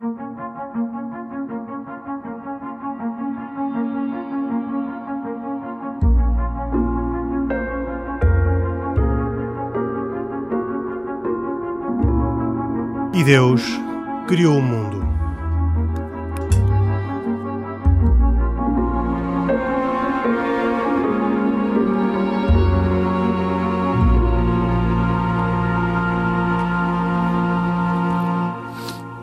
[0.00, 0.06] E
[13.24, 13.64] Deus
[14.28, 14.98] criou o mundo.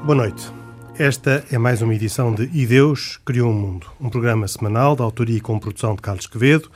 [0.04, 0.65] Boa noite.
[0.98, 5.04] Esta é mais uma edição de E Deus Criou o Mundo, um programa semanal da
[5.04, 6.72] autoria e com produção de Carlos Quevedo,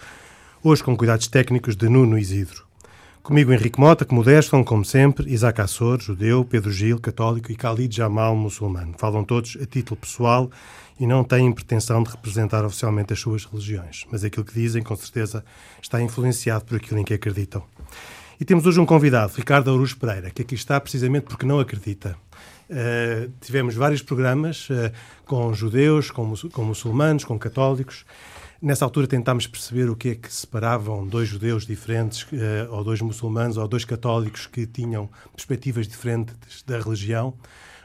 [0.62, 2.66] hoje com cuidados técnicos de Nuno Isidro.
[3.24, 7.96] Comigo Henrique Mota, que modestam, como sempre, Isaac Assor, judeu, Pedro Gil, católico e Khalid
[7.96, 8.94] Jamal, muçulmano.
[8.98, 10.52] Falam todos a título pessoal
[11.00, 14.98] e não têm pretensão de representar oficialmente as suas religiões, mas aquilo que dizem, com
[14.98, 15.46] certeza,
[15.82, 17.64] está influenciado por aquilo em que acreditam.
[18.38, 22.18] E temos hoje um convidado, Ricardo Aurus Pereira, que aqui está precisamente porque não acredita.
[22.70, 24.92] Uh, tivemos vários programas uh,
[25.26, 28.06] com judeus, com, com muçulmanos, com católicos.
[28.62, 33.02] Nessa altura tentámos perceber o que é que separavam dois judeus diferentes, uh, ou dois
[33.02, 37.34] muçulmanos, ou dois católicos que tinham perspectivas diferentes da religião.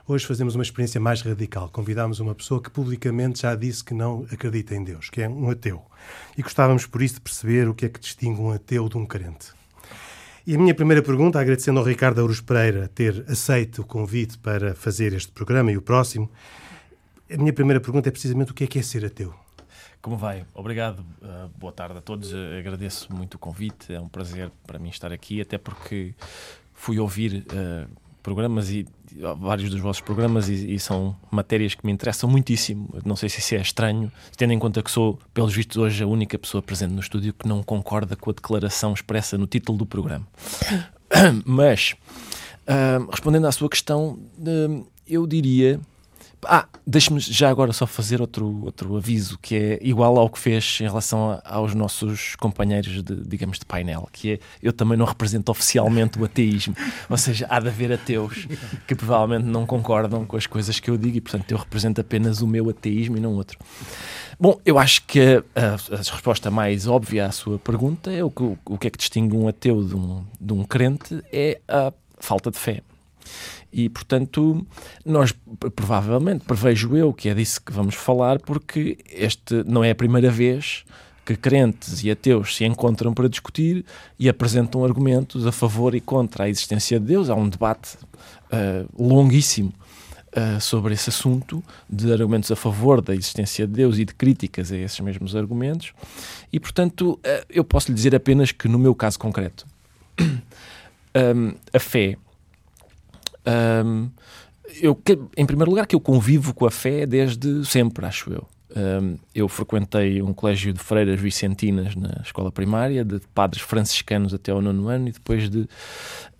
[0.06, 1.70] Hoje fazemos uma experiência mais radical.
[1.70, 5.48] Convidámos uma pessoa que publicamente já disse que não acredita em Deus, que é um
[5.48, 5.80] ateu.
[6.36, 9.06] E gostávamos por isso de perceber o que é que distingue um ateu de um
[9.06, 9.63] crente.
[10.46, 14.74] E a minha primeira pergunta, agradecendo ao Ricardo Aurus Pereira ter aceito o convite para
[14.74, 16.30] fazer este programa e o próximo,
[17.32, 19.34] a minha primeira pergunta é precisamente o que é que é ser ateu?
[20.02, 20.44] Como vai?
[20.52, 21.00] Obrigado.
[21.22, 22.30] Uh, boa tarde a todos.
[22.30, 23.94] Uh, agradeço muito o convite.
[23.94, 26.14] É um prazer para mim estar aqui, até porque
[26.74, 27.88] fui ouvir uh,
[28.24, 28.86] programas e
[29.38, 32.88] vários dos vossos programas e, e, são matérias que me interessam muitíssimo.
[33.04, 36.06] Não sei se isso é estranho, tendo em conta que sou, pelos vistos, hoje a
[36.06, 39.86] única pessoa presente no estúdio que não concorda com a declaração expressa no título do
[39.86, 40.26] programa.
[41.44, 41.94] Mas,
[42.66, 45.78] uh, respondendo à sua questão, uh, eu diria
[46.46, 50.78] ah, deixe-me já agora só fazer outro, outro aviso que é igual ao que fez
[50.80, 55.06] em relação a, aos nossos companheiros de, digamos, de painel, que é eu também não
[55.06, 56.74] represento oficialmente o ateísmo.
[57.08, 58.46] Ou seja, há de haver ateus
[58.86, 62.40] que provavelmente não concordam com as coisas que eu digo e, portanto, eu represento apenas
[62.40, 63.58] o meu ateísmo e não outro.
[64.38, 65.20] Bom, eu acho que
[65.54, 68.98] a, a, resposta mais óbvia à sua pergunta é o que, o que é que
[68.98, 72.82] distingue um ateu de um, de um crente é a falta de fé.
[73.76, 74.64] E, portanto,
[75.04, 75.34] nós
[75.74, 80.30] provavelmente, prevejo eu que é disso que vamos falar, porque este não é a primeira
[80.30, 80.84] vez
[81.26, 83.84] que crentes e ateus se encontram para discutir
[84.16, 87.28] e apresentam argumentos a favor e contra a existência de Deus.
[87.28, 89.72] Há um debate uh, longuíssimo
[90.36, 94.70] uh, sobre esse assunto, de argumentos a favor da existência de Deus e de críticas
[94.70, 95.92] a esses mesmos argumentos.
[96.52, 99.66] E, portanto, uh, eu posso lhe dizer apenas que, no meu caso concreto,
[101.34, 102.16] um, a fé
[103.46, 104.10] um,
[104.80, 104.98] eu,
[105.36, 108.46] em primeiro lugar, que eu convivo com a fé desde sempre, acho eu.
[108.76, 114.50] Um, eu frequentei um colégio de freiras vicentinas na escola primária, de padres franciscanos até
[114.50, 115.68] ao nono ano e depois de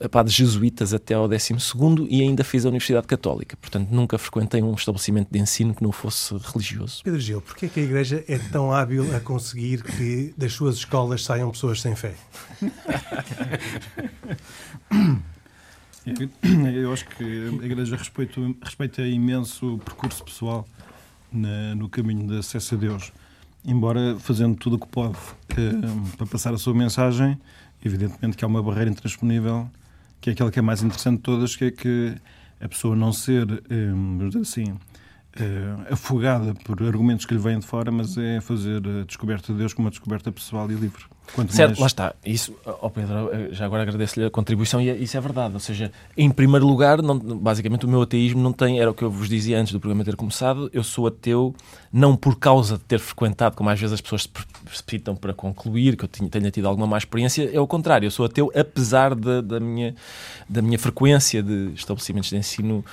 [0.01, 3.57] eh, padres jesuítas até ao décimo segundo e ainda fiz a Universidade Católica.
[3.57, 7.03] Portanto, nunca frequentei um estabelecimento de ensino que não fosse religioso.
[7.05, 10.75] Pedro Gil, porquê é que a Igreja é tão hábil a conseguir que das suas
[10.75, 12.15] escolas saiam pessoas sem fé?
[16.75, 20.67] Eu acho que a Igreja respeita, respeita imenso o percurso pessoal
[21.33, 23.13] na, no caminho de acesso a Deus.
[23.65, 25.17] Embora fazendo tudo o que pode
[26.19, 27.39] para passar a sua mensagem,
[27.83, 29.69] evidentemente que há uma barreira intransponível,
[30.21, 32.15] que é aquela que é mais interessante de todas, que é que
[32.61, 37.91] a pessoa não ser, um, assim, uh, afogada por argumentos que lhe vêm de fora,
[37.91, 41.05] mas é fazer a descoberta de Deus como uma descoberta pessoal e livre.
[41.33, 41.81] Quanto certo, mais...
[41.81, 42.15] lá está.
[42.25, 45.55] Isso, oh Pedro, já agora agradeço-lhe a contribuição e isso é verdade.
[45.55, 49.03] Ou seja, em primeiro lugar, não, basicamente o meu ateísmo não tem, era o que
[49.03, 51.55] eu vos dizia antes do programa ter começado, eu sou ateu
[51.93, 54.29] não por causa de ter frequentado, como às vezes as pessoas se
[54.65, 58.07] precipitam para concluir, que eu tenha tido alguma má experiência, é o contrário.
[58.07, 59.95] Eu sou ateu apesar de, da, minha,
[60.49, 62.85] da minha frequência de estabelecimentos de ensino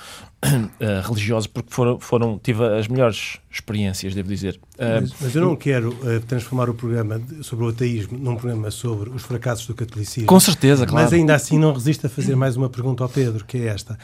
[0.42, 4.60] uh, religiosos, porque foram, foram, tive as melhores experiências, devo dizer.
[4.74, 8.70] Uh, mas, mas, eu não quero uh, transformar o programa sobre o ateísmo num programa
[8.70, 10.28] sobre os fracassos do catolicismo.
[10.28, 11.04] Com certeza, claro.
[11.04, 13.98] Mas ainda assim não resisto a fazer mais uma pergunta ao Pedro, que é esta.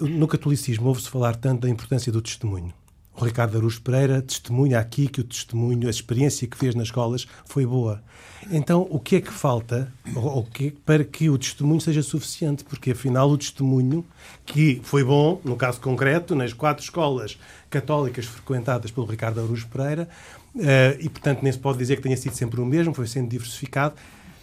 [0.00, 2.72] no catolicismo ouve-se falar tanto da importância do testemunho.
[3.16, 7.26] O Ricardo Aruz Pereira testemunha aqui que o testemunho, a experiência que fez nas escolas
[7.44, 8.02] foi boa.
[8.50, 12.64] Então, o que é que falta ou, que, para que o testemunho seja suficiente?
[12.64, 14.04] Porque, afinal, o testemunho,
[14.44, 17.38] que foi bom, no caso concreto, nas quatro escolas
[17.70, 20.08] católicas frequentadas pelo Ricardo Aruz Pereira,
[20.54, 23.28] uh, e, portanto, nem se pode dizer que tenha sido sempre o mesmo, foi sendo
[23.28, 23.94] diversificado.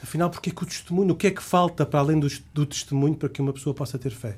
[0.03, 2.65] Afinal, porque é que o testemunho, o que é que falta para além do, do
[2.65, 4.35] testemunho para que uma pessoa possa ter fé?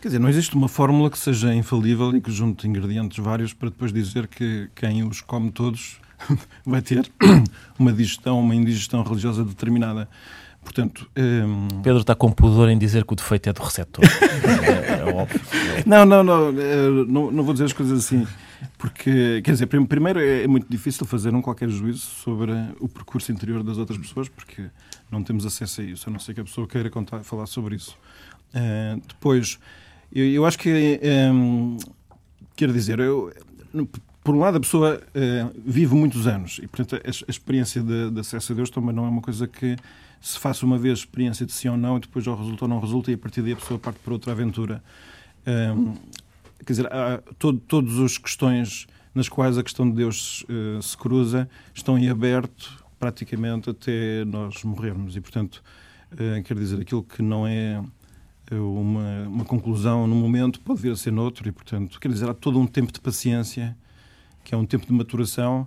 [0.00, 3.70] Quer dizer, não existe uma fórmula que seja infalível e que junte ingredientes vários para
[3.70, 5.98] depois dizer que quem os come todos
[6.64, 7.10] vai ter
[7.78, 10.08] uma digestão, uma indigestão religiosa determinada.
[10.62, 11.82] Portanto, um...
[11.82, 14.04] Pedro está com pudor em dizer que o defeito é do receptor.
[14.06, 15.40] é, é, óbvio.
[15.84, 18.26] Não, não, não, eh, não, não vou dizer as coisas assim.
[18.78, 23.62] Porque, quer dizer, primeiro é muito difícil fazer um qualquer juízo sobre o percurso interior
[23.62, 24.66] das outras pessoas, porque
[25.10, 27.76] não temos acesso a isso, a não ser que a pessoa queira contar, falar sobre
[27.76, 27.96] isso.
[28.50, 29.58] Uh, depois,
[30.12, 31.00] eu, eu, acho que,
[31.32, 31.76] um,
[32.56, 33.32] quero dizer, eu,
[34.22, 38.10] por um lado, a pessoa uh, vive muitos anos e, portanto, a, a experiência de,
[38.10, 39.76] de, acesso a Deus também não é uma coisa que
[40.20, 42.80] se faça uma vez experiência de sim ou não e depois ou resulta ou não
[42.80, 44.82] resulta e a partir daí a pessoa parte para outra aventura.
[45.46, 45.94] Um,
[46.64, 46.88] quer dizer,
[47.38, 52.08] todo, todas as questões nas quais a questão de Deus uh, se cruza estão em
[52.08, 55.14] aberto praticamente até nós morrermos.
[55.14, 55.62] E, portanto,
[56.12, 57.82] uh, quer dizer, aquilo que não é
[58.50, 61.48] eh, uma, uma conclusão no momento pode vir a ser noutro.
[61.48, 63.76] E, portanto, quer dizer, há todo um tempo de paciência
[64.42, 65.66] que é um tempo de maturação.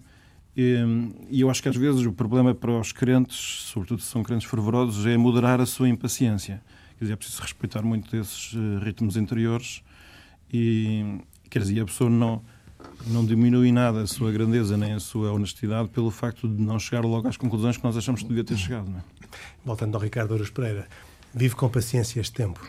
[0.55, 3.37] E eu acho que às vezes o problema para os crentes,
[3.71, 6.63] sobretudo se são crentes fervorosos, é moderar a sua impaciência.
[6.97, 9.83] Quer dizer, é preciso respeitar muito desses ritmos interiores
[10.51, 12.41] e, quer dizer, a pessoa não,
[13.07, 17.03] não diminui nada a sua grandeza nem a sua honestidade pelo facto de não chegar
[17.03, 18.89] logo às conclusões que nós achamos que devia ter chegado.
[18.89, 19.01] Não é?
[19.65, 20.87] Voltando ao Ricardo Ouros Pereira,
[21.33, 22.59] vive com paciência este tempo.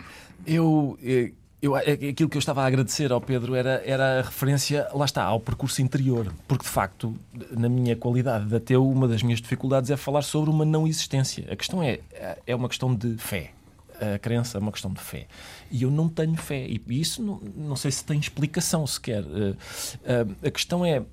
[0.47, 4.23] Eu, eh, eu, é, aquilo que eu estava a agradecer ao Pedro era, era a
[4.23, 6.33] referência, lá está, ao percurso interior.
[6.47, 7.15] Porque, de facto,
[7.51, 11.47] na minha qualidade de ateu, uma das minhas dificuldades é falar sobre uma não existência.
[11.51, 12.01] A questão é,
[12.47, 13.53] é uma questão de fé
[14.01, 15.27] a crença é uma questão de fé.
[15.71, 16.67] E eu não tenho fé.
[16.67, 19.23] E isso não, não sei se tem explicação sequer.
[19.23, 21.05] Uh, uh, a questão é: uh,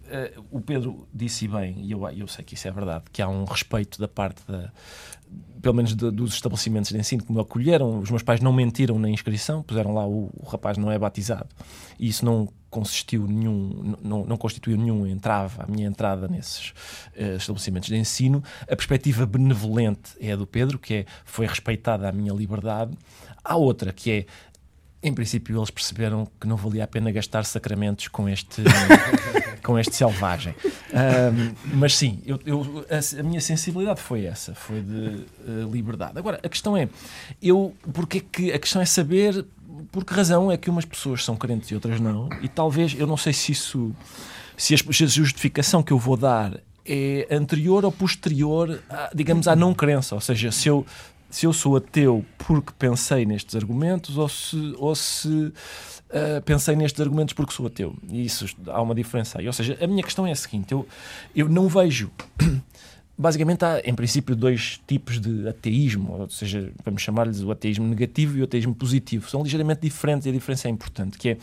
[0.52, 3.44] o Pedro disse bem, e eu, eu sei que isso é verdade, que há um
[3.46, 4.72] respeito da parte da,
[5.62, 9.00] pelo menos de, dos estabelecimentos de ensino que me acolheram, os meus pais não mentiram
[9.00, 11.50] na inscrição, puseram lá o, o rapaz não é batizado.
[12.00, 16.72] E isso não consistiu nenhum, não, não constituiu nenhum entrave à minha entrada nesses
[17.16, 18.44] uh, estabelecimentos de ensino.
[18.64, 22.92] A perspectiva benevolente é a do Pedro, que é, foi respeitada a minha liberdade.
[23.42, 24.26] Há outra, que é
[25.02, 28.64] em princípio eles perceberam que não valia a pena gastar sacramentos com este
[29.64, 30.56] com este selvagem
[30.92, 36.18] um, mas sim eu, eu, a, a, minha sensibilidade foi essa foi de uh, liberdade
[36.18, 36.90] agora a questão é
[37.40, 39.46] eu porque é que a questão é saber
[39.92, 43.08] por que razão é que umas pessoas são crentes e outras não e talvez eu
[43.08, 43.94] não sei se isso
[44.58, 49.74] se a, justificação que eu vou dar é anterior ou posterior, a, digamos, à não
[49.74, 50.16] crença.
[50.16, 50.86] Ou seja, se eu,
[51.30, 57.02] se eu sou ateu porque pensei nestes argumentos ou se, ou se uh, pensei nestes
[57.02, 57.96] argumentos porque sou ateu.
[58.08, 59.48] E isso há uma diferença aí.
[59.48, 60.88] Ou seja, a minha questão é a seguinte: eu,
[61.36, 62.12] eu não vejo.
[63.18, 68.38] Basicamente, há, em princípio, dois tipos de ateísmo, ou seja, vamos chamar-lhes o ateísmo negativo
[68.38, 69.30] e o ateísmo positivo.
[69.30, 71.38] São ligeiramente diferentes e a diferença é importante, que é,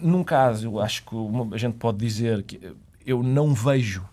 [0.00, 2.60] num caso, eu acho que uma, a gente pode dizer que
[3.06, 4.04] eu não vejo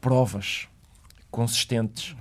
[0.00, 0.66] provas
[1.30, 2.16] consistentes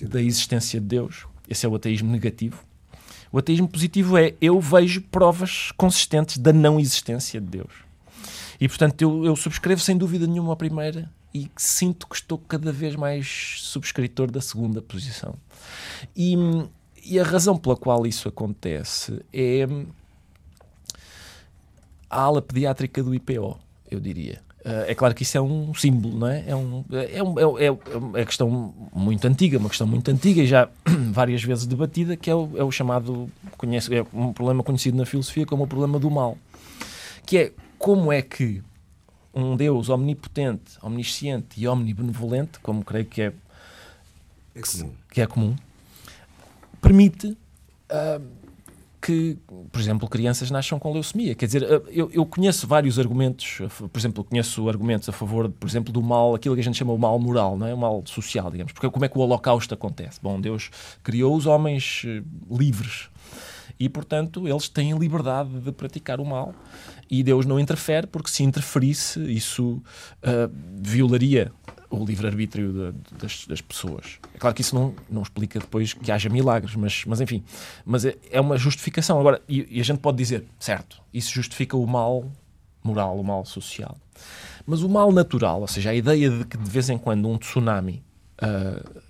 [0.00, 2.64] da existência de Deus, esse é o ateísmo negativo.
[3.30, 7.72] O ateísmo positivo é eu vejo provas consistentes da não existência de Deus.
[8.58, 12.72] E, portanto, eu, eu subscrevo sem dúvida nenhuma a primeira e sinto que estou cada
[12.72, 15.34] vez mais subscritor da segunda posição.
[16.16, 16.36] E,
[17.04, 19.66] e a razão pela qual isso acontece é
[22.08, 23.58] a ala pediátrica do IPO,
[23.90, 24.40] eu diria.
[24.64, 26.44] Eh, é claro que isso é um símbolo, não é?
[26.46, 30.46] É, um, é, um, é, é, é questão muito antiga, uma questão muito antiga e
[30.46, 30.68] já
[31.12, 35.06] várias vezes debatida, que é o, é o chamado, conhece, é um problema conhecido na
[35.06, 36.36] filosofia como o problema do mal.
[37.24, 38.62] Que é como é que
[39.32, 43.32] um Deus omnipotente, omnisciente e omnibenevolente, como creio que é,
[44.54, 45.56] é comum, que é comum
[46.80, 47.36] permite
[47.90, 48.22] uh,
[49.00, 49.38] que,
[49.70, 51.34] por exemplo, crianças nasçam com leucemia.
[51.34, 55.92] Quer dizer, eu, eu, conheço vários argumentos, por exemplo, conheço argumentos a favor, por exemplo,
[55.92, 57.72] do mal, aquilo que a gente chama o mal moral, não é?
[57.72, 58.72] o mal social, digamos.
[58.72, 60.18] Porque como é que o Holocausto acontece?
[60.20, 60.70] Bom, Deus
[61.02, 63.08] criou os homens eh, livres
[63.78, 66.54] e, portanto, eles têm liberdade de praticar o mal
[67.10, 69.82] e Deus não interfere, porque se interferisse, isso
[70.22, 71.52] uh, violaria
[71.90, 74.18] o livre-arbítrio das, das, pessoas.
[74.34, 77.42] É claro que isso não, não explica depois que haja milagres, mas, mas enfim,
[77.84, 79.18] mas é, é uma justificação.
[79.18, 82.30] Agora, e, e, a gente pode dizer, certo, isso justifica o mal
[82.84, 83.96] moral, o mal social.
[84.66, 87.38] Mas o mal natural, ou seja, a ideia de que de vez em quando um
[87.38, 88.02] tsunami
[88.42, 89.02] uh,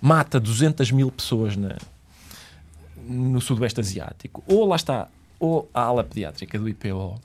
[0.00, 1.76] mata 200 mil pessoas na,
[3.06, 5.08] no Sudoeste Asiático, ou lá está,
[5.38, 7.20] ou a ala pediátrica do IPO,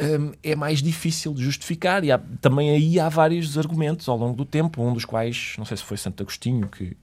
[0.00, 4.36] um, é mais difícil de justificar e há, também aí há vários argumentos ao longo
[4.36, 6.96] do tempo, um dos quais, não sei se foi Santo Agostinho que,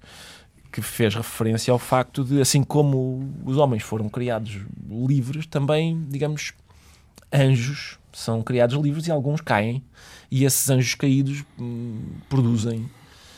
[0.71, 6.53] que fez referência ao facto de, assim como os homens foram criados livres, também, digamos,
[7.33, 9.83] anjos são criados livres e alguns caem.
[10.31, 12.89] E esses anjos caídos hum, produzem,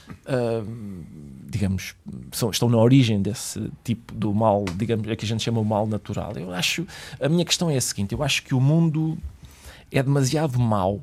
[0.10, 1.04] uh,
[1.46, 1.96] digamos,
[2.32, 5.66] são, estão na origem desse tipo do mal, digamos, é que a gente chama o
[5.66, 6.34] mal natural.
[6.36, 6.86] Eu acho,
[7.20, 9.18] a minha questão é a seguinte: eu acho que o mundo
[9.92, 11.02] é demasiado mau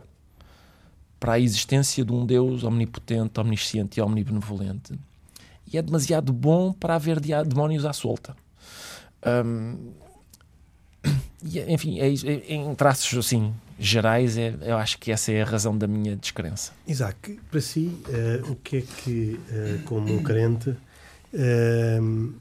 [1.19, 4.93] para a existência de um Deus omnipotente, omnisciente e omnibenevolente
[5.73, 8.37] e é demasiado bom para haver demónios à solta.
[9.27, 9.93] Um,
[11.69, 15.77] enfim, é, é, em traços assim gerais, é, eu acho que essa é a razão
[15.77, 16.73] da minha descrença.
[16.87, 22.35] Isaac, para si, uh, o que é que, uh, como um crente, uh,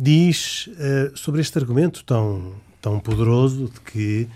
[0.00, 4.28] diz eh, sobre este argumento tão, tão poderoso de que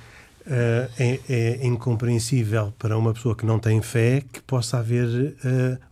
[0.99, 5.39] é, é, incompreensível para uma pessoa que não tem fé que possa haver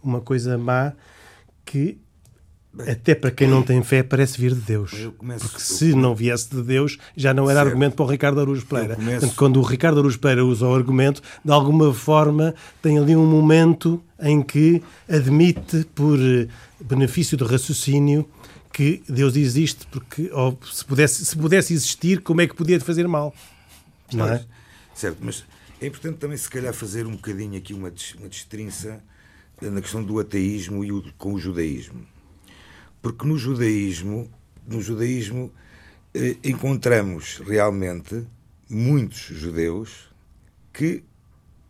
[0.02, 0.92] uma coisa má
[1.64, 1.97] que
[2.79, 4.93] até para quem não tem fé parece vir de Deus.
[5.19, 7.69] Começo, Porque se não viesse de Deus, já não era certo.
[7.69, 8.95] argumento para o Ricardo Aruz Pereira.
[8.95, 9.21] Começo...
[9.21, 13.27] Portanto, quando o Ricardo Aruz Pereira usa o argumento, de alguma forma tem ali um
[13.27, 16.19] momento em que admite, por
[16.81, 18.29] benefício de raciocínio,
[18.73, 23.09] que Deus existe, porque ou, se, pudesse, se pudesse existir, como é que podia fazer
[23.09, 23.35] mal?
[24.12, 24.45] Não é?
[24.95, 25.45] Certo, mas
[25.81, 29.03] é importante também, se calhar, fazer um bocadinho aqui uma, uma destrinça
[29.61, 32.07] na questão do ateísmo e o, com o judaísmo.
[33.02, 34.30] Porque no judaísmo,
[34.66, 35.52] no judaísmo
[36.14, 38.26] eh, encontramos realmente
[38.69, 40.11] muitos judeus
[40.73, 41.02] que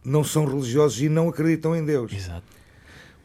[0.05, 2.13] não são religiosos e não acreditam em Deus.
[2.13, 2.45] Exato.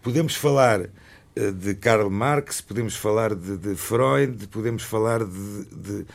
[0.03, 0.89] Podemos falar
[1.35, 6.05] eh, de Karl Marx, podemos falar de, de Freud, podemos falar de, de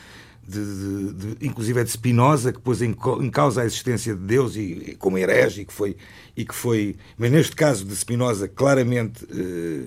[0.51, 4.21] de, de, de, inclusive é de Spinoza, que pôs em, em, causa a existência de
[4.21, 5.97] Deus e, e como herege, e que foi,
[6.37, 9.87] e que foi, mas neste caso de Spinoza, claramente eh,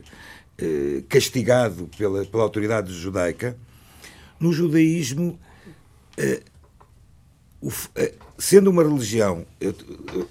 [0.57, 3.57] eh, castigado pela, pela autoridade judaica.
[4.39, 5.39] No judaísmo,
[6.17, 6.41] eh,
[7.61, 9.73] o, eh, sendo uma religião, eu,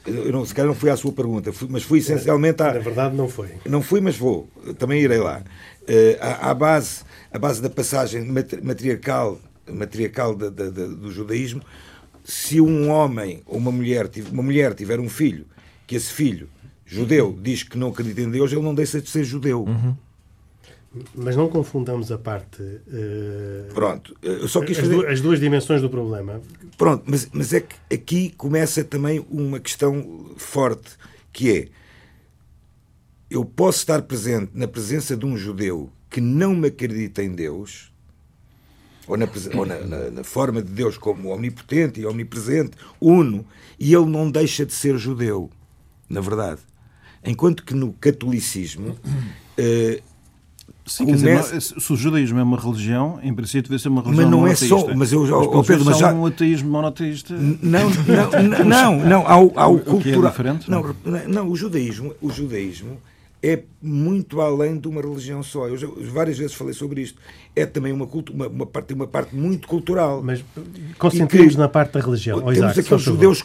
[0.07, 2.75] eu, não, se calhar não fui à sua pergunta, fui, mas fui essencialmente à.
[2.75, 3.49] Na verdade, não foi.
[3.67, 4.49] Não fui, mas vou,
[4.79, 5.43] também irei lá.
[5.83, 7.03] Uh, à, à, base,
[7.33, 8.25] à base da passagem
[8.63, 11.63] matriarcal matriarcal da, da, da, do judaísmo,
[12.25, 15.47] se um homem ou uma mulher, uma mulher tiver um filho,
[15.87, 16.49] que esse filho,
[16.85, 19.65] judeu, diz que não acredita em Deus, ele não deixa de ser judeu.
[19.65, 19.97] Uhum.
[21.15, 22.63] Mas não confundamos a parte.
[22.63, 25.07] Uh, Pronto, eu só quis as, fazer...
[25.09, 26.41] as duas dimensões do problema.
[26.77, 30.91] Pronto, mas, mas é que aqui começa também uma questão forte,
[31.33, 31.69] que é
[33.31, 37.91] eu posso estar presente na presença de um judeu que não me acredita em Deus,
[39.07, 43.47] ou, na, ou na, na, na, forma de Deus como omnipotente e omnipresente, uno,
[43.79, 45.51] e ele não deixa de ser judeu,
[46.07, 46.61] na verdade.
[47.25, 48.99] Enquanto que no catolicismo.
[49.59, 50.12] Uh,
[50.85, 54.29] Sim, quer dizer, se o judaísmo é uma religião, em princípio deve ser uma religião
[54.29, 54.95] Mas não é só.
[54.95, 56.13] Mas eu, mas, oh, Pedro, mas já...
[56.13, 57.35] um ateísmo monoteísta.
[57.35, 60.25] Não, não, não, não, ao, ao cultural.
[60.25, 62.99] É diferente, não, não, não, o judaísmo, o judaísmo
[63.43, 65.69] é muito além de uma religião só.
[65.69, 67.21] Eu já, várias vezes falei sobre isto.
[67.55, 70.23] É também uma, culto, uma, uma, parte, uma parte muito cultural.
[70.23, 70.45] Mas
[70.99, 72.39] concentremos na parte da religião.
[72.39, 73.45] Temos Isaac, aqueles judeus.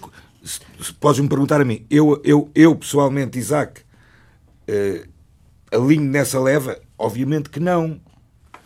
[0.99, 1.83] Podes-me perguntar a mim.
[1.89, 3.81] Eu, eu, eu pessoalmente, Isaac,
[4.69, 5.07] uh,
[5.71, 6.79] alinho nessa leva?
[6.97, 7.99] Obviamente que não.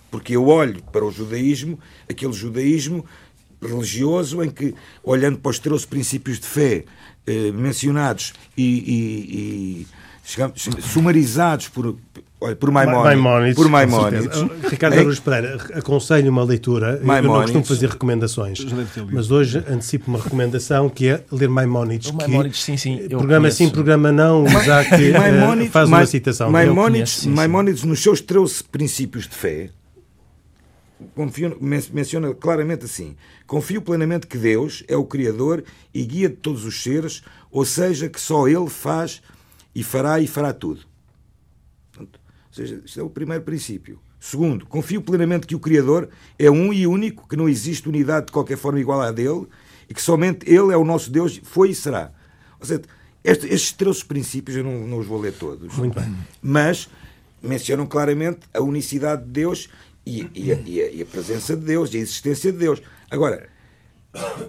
[0.09, 3.05] Porque eu olho para o judaísmo, aquele judaísmo
[3.61, 4.73] religioso em que,
[5.03, 6.85] olhando para os 13 princípios de fé
[7.27, 9.37] uh, mencionados e, e,
[9.83, 9.87] e
[10.23, 11.95] chegamos, sumarizados por,
[12.59, 13.55] por Maimónides.
[13.55, 14.35] Por Maimónides.
[14.67, 16.99] Ricardo Aruz Pereira, aconselho uma leitura.
[17.03, 17.25] Maimónides.
[17.25, 18.65] Eu não costumo fazer recomendações,
[19.11, 22.09] mas hoje antecipo uma recomendação que é ler Maimónides.
[22.09, 22.97] O Maimónides, sim, sim.
[23.07, 23.57] Programa conheço.
[23.57, 26.49] sim, programa não, já que eh, Maimónides, faz uma citação.
[26.49, 29.69] Maimónides, conheço, sim, Maimónides, nos seus 13 princípios de fé,
[31.13, 36.65] confio, menciona claramente assim: confio plenamente que Deus é o Criador e guia de todos
[36.65, 37.21] os seres,
[37.51, 39.21] ou seja, que só Ele faz
[39.75, 40.90] e fará e fará tudo.
[42.51, 43.99] Ou seja, isto é o primeiro princípio.
[44.19, 48.31] Segundo, confio plenamente que o Criador é um e único, que não existe unidade de
[48.31, 49.47] qualquer forma igual à dele
[49.89, 52.11] e que somente Ele é o nosso Deus, foi e será.
[52.59, 52.81] Ou seja,
[53.23, 56.15] estes, estes três princípios, eu não, não os vou ler todos, Muito bem.
[56.41, 56.87] mas
[57.41, 59.69] mencionam claramente a unicidade de Deus
[60.05, 62.81] e, e, a, e, a, e a presença de Deus e a existência de Deus.
[63.09, 63.49] Agora,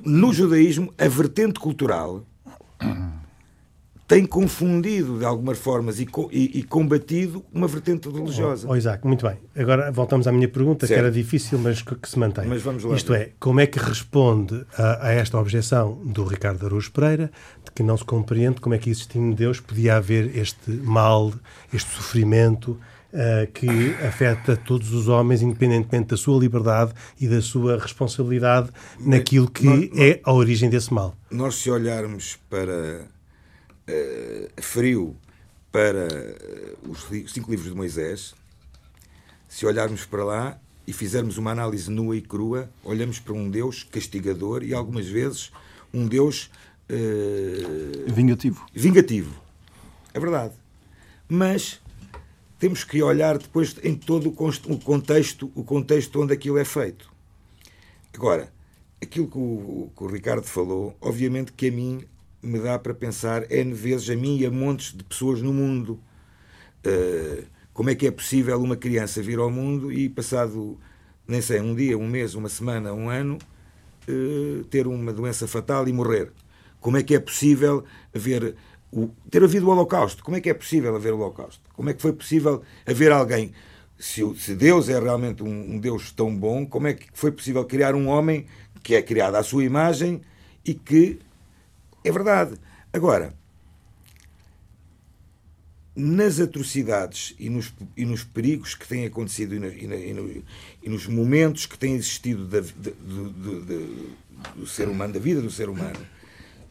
[0.04, 2.26] no judaísmo, a vertente cultural
[4.12, 8.68] tem confundido de algumas formas e, e, e combatido uma vertente religiosa.
[8.68, 9.38] Oh, oh, Isaac, muito bem.
[9.56, 10.98] Agora voltamos à minha pergunta, certo.
[10.98, 12.44] que era difícil, mas que, que, se mantém.
[12.46, 12.94] Mas vamos lá.
[12.94, 17.32] Isto é, como é que responde a, a, esta objeção do Ricardo Araújo Pereira,
[17.64, 21.32] de que não se compreende como é que existindo Deus podia haver este mal,
[21.72, 22.72] este sofrimento,
[23.14, 28.68] uh, que afeta todos os homens, independentemente da sua liberdade e da sua responsabilidade
[29.00, 31.16] naquilo que nós, é a origem desse mal.
[31.30, 33.08] Nós, se olharmos para
[34.60, 35.16] frio
[35.70, 36.08] para
[36.86, 38.34] os cinco livros de Moisés,
[39.48, 43.82] se olharmos para lá e fizermos uma análise nua e crua, olhamos para um Deus
[43.82, 45.50] castigador e algumas vezes
[45.92, 46.50] um Deus
[46.90, 48.66] uh, vingativo.
[48.74, 49.34] Vingativo.
[50.12, 50.54] É verdade.
[51.28, 51.80] Mas
[52.58, 57.10] temos que olhar depois em todo o contexto, o contexto onde aquilo é feito.
[58.14, 58.52] Agora,
[59.02, 62.04] aquilo que o, que o Ricardo falou, obviamente que a mim
[62.42, 66.00] me dá para pensar N vezes a mim e a montes de pessoas no mundo.
[66.84, 70.78] Uh, como é que é possível uma criança vir ao mundo e, passado,
[71.26, 73.38] nem sei, um dia, um mês, uma semana, um ano,
[74.08, 76.32] uh, ter uma doença fatal e morrer?
[76.80, 78.56] Como é que é possível haver
[78.90, 80.24] o, ter havido o Holocausto?
[80.24, 81.62] Como é que é possível haver o Holocausto?
[81.74, 83.52] Como é que foi possível haver alguém?
[83.96, 87.64] Se, se Deus é realmente um, um Deus tão bom, como é que foi possível
[87.64, 88.46] criar um homem
[88.82, 90.20] que é criado à sua imagem
[90.64, 91.20] e que
[92.04, 92.56] é verdade.
[92.92, 93.34] Agora,
[95.94, 100.42] nas atrocidades e nos, e nos perigos que têm acontecido e, e, no,
[100.82, 104.16] e, nos momentos que têm existido da, do, do, do,
[104.56, 106.00] do, ser humano, da vida do ser humano,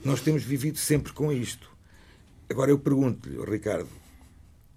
[0.03, 1.69] nós temos vivido sempre com isto.
[2.49, 3.87] Agora eu pergunto-lhe, Ricardo,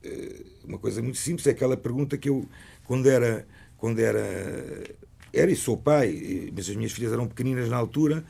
[0.03, 2.47] eh, uma coisa muito simples, é aquela pergunta que eu,
[2.85, 3.47] quando era,
[3.79, 4.85] quando era,
[5.33, 8.25] era e sou pai, mas as minhas filhas eram pequeninas na altura,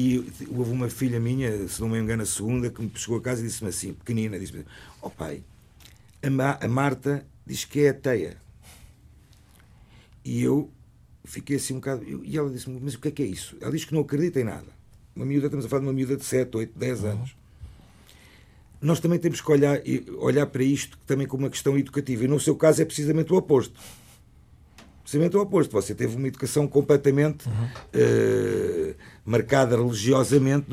[0.00, 0.24] e
[0.56, 3.40] houve uma filha minha, se não me engano, a segunda, que me chegou a casa
[3.40, 4.64] e disse-me assim, pequenina, disse-me
[5.02, 5.42] oh, pai,
[6.22, 8.36] a, Ma a Marta diz que é ateia.
[10.24, 10.70] E eu
[11.24, 12.04] fiquei assim um bocado.
[12.22, 13.56] E ela disse-me, mas o que é que é isso?
[13.60, 14.68] Ela diz que não acredita em nada.
[15.16, 17.36] Uma miúda, estamos a falar de uma miúda de 7, 8, 10 anos.
[18.80, 19.80] Nós também temos que olhar,
[20.18, 22.22] olhar para isto também como uma questão educativa.
[22.22, 23.74] E no seu caso é precisamente o oposto
[25.08, 25.72] precisamente o oposto.
[25.72, 27.64] Você teve uma educação completamente uhum.
[27.64, 28.94] uh,
[29.28, 30.66] marcada religiosamente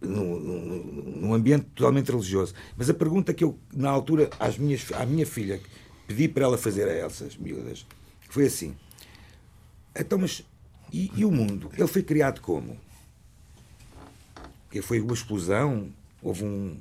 [0.00, 2.54] num ambiente totalmente religioso.
[2.76, 5.60] Mas a pergunta que eu, na altura, às minhas, à minha filha,
[6.06, 7.86] pedi para ela fazer a Elsas miúdas,
[8.28, 8.74] foi assim:
[9.98, 10.44] então, mas
[10.92, 11.70] e, e o mundo?
[11.76, 12.76] Ele foi criado como?
[14.70, 15.88] Que foi uma explosão?
[16.22, 16.76] Houve um.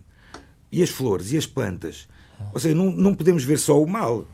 [0.72, 1.32] E as flores?
[1.32, 2.08] E as plantas?
[2.54, 4.26] Ou seja, não, não podemos ver só o mal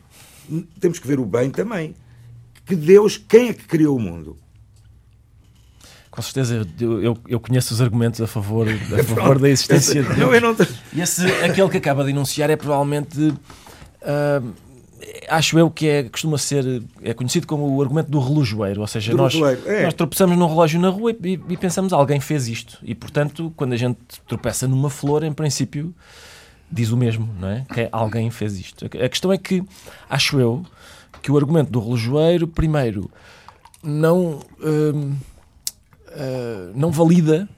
[0.80, 1.94] temos que ver o bem também.
[2.64, 4.36] Que Deus, quem é que criou o mundo?
[6.18, 10.14] Com certeza, eu, eu, eu conheço os argumentos a favor, a favor da existência de
[10.16, 10.42] Deus.
[10.42, 10.56] Não.
[10.92, 13.16] E esse, aquele que acaba de enunciar é provavelmente.
[13.28, 14.52] Uh,
[15.28, 19.14] acho eu que é, costuma ser é conhecido como o argumento do relojoeiro, ou seja,
[19.14, 19.32] nós,
[19.64, 19.84] é.
[19.84, 23.74] nós tropeçamos num relógio na rua e, e, pensamos alguém fez isto e portanto quando
[23.74, 25.94] a gente tropeça numa flor, em princípio
[26.68, 27.64] diz o mesmo, não é?
[27.72, 28.86] Que alguém fez isto.
[28.86, 29.62] A questão é que,
[30.10, 30.66] acho eu,
[31.22, 33.08] que o argumento do relojoeiro, primeiro,
[33.82, 35.14] não, hum,
[36.08, 37.48] uh, não valida,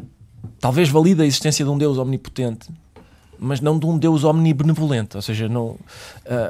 [0.58, 2.68] talvez valida a existência de um Deus omnipotente,
[3.38, 5.78] mas não de um Deus omnibenevolente, ou seja, não, uh,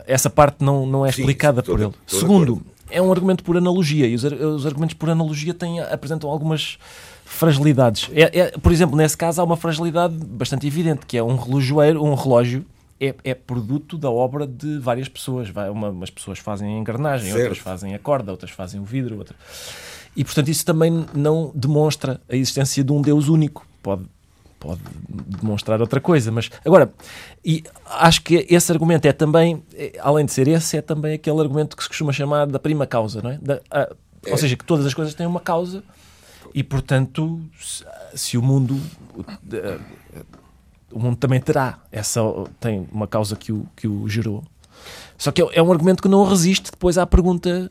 [0.07, 1.95] essa parte não, não é explicada Sim, por ele.
[2.07, 6.79] Segundo, é um argumento por analogia, e os, os argumentos por analogia têm, apresentam algumas
[7.25, 8.11] fragilidades.
[8.13, 12.03] É, é, por exemplo, nesse caso há uma fragilidade bastante evidente, que é um relojoeiro,
[12.03, 12.67] um relógio
[13.01, 15.49] é, é, produto da obra de várias pessoas.
[15.49, 17.41] Vai, uma, umas pessoas fazem a engrenagem, certo.
[17.41, 19.19] outras fazem a corda, outras fazem o vidro.
[19.19, 19.35] Outra...
[20.17, 23.67] E, portanto, isso também não demonstra a existência de um Deus único.
[23.83, 24.05] Pode,
[24.59, 26.93] pode demonstrar outra coisa, mas agora,
[27.45, 31.41] e acho que esse argumento é também, é, além de ser esse, é também aquele
[31.41, 33.39] argumento que se costuma chamar da prima causa, não é?
[33.39, 33.89] Da, a,
[34.27, 34.33] é.
[34.33, 35.83] Ou seja, que todas as coisas têm uma causa
[36.55, 38.81] e, portanto, se, se o mundo.
[40.93, 42.21] O mundo também terá essa
[42.59, 44.43] tem uma causa que o, que o gerou.
[45.17, 47.71] Só que é, é um argumento que não resiste depois à pergunta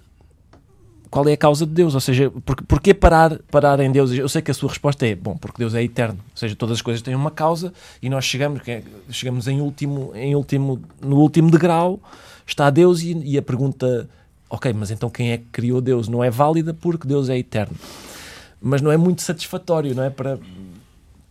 [1.10, 4.12] qual é a causa de Deus, ou seja, por, porquê parar, parar em Deus?
[4.12, 6.78] Eu sei que a sua resposta é, bom, porque Deus é eterno, ou seja, todas
[6.78, 11.18] as coisas têm uma causa e nós chegamos, é, chegamos em último, em último, no
[11.18, 12.00] último degrau,
[12.46, 14.10] está Deus e, e a pergunta,
[14.50, 16.08] ok, mas então quem é que criou Deus?
[16.08, 17.76] Não é válida porque Deus é eterno
[18.62, 20.10] mas não é muito satisfatório, não é?
[20.10, 20.40] Para,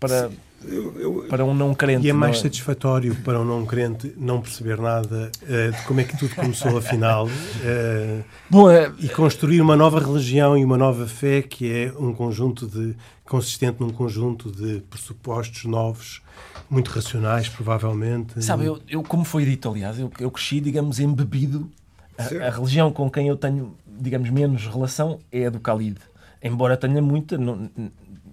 [0.01, 0.31] para,
[0.65, 2.07] eu, eu, para um não crente.
[2.07, 2.43] E é mais é?
[2.43, 6.77] satisfatório para um não crente não perceber nada uh, de como é que tudo começou
[6.77, 11.93] afinal uh, Bom, é, e construir uma nova religião e uma nova fé que é
[11.99, 16.23] um conjunto de consistente num conjunto de pressupostos novos
[16.69, 21.71] muito racionais provavelmente sabe eu, eu como foi dito aliás eu, eu cresci digamos embebido
[22.17, 25.99] a, a religião com quem eu tenho digamos menos relação é a do Khalid
[26.43, 27.71] embora tenha muita, não,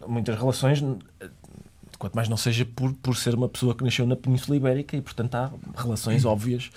[0.08, 0.84] muitas relações,
[1.98, 5.02] quanto mais não seja por, por ser uma pessoa que nasceu na Península Ibérica e,
[5.02, 6.70] portanto, há relações óbvias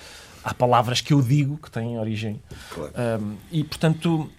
[0.49, 2.41] há palavras que eu digo que têm origem.
[2.71, 2.93] Claro.
[3.23, 4.31] Um, e, portanto,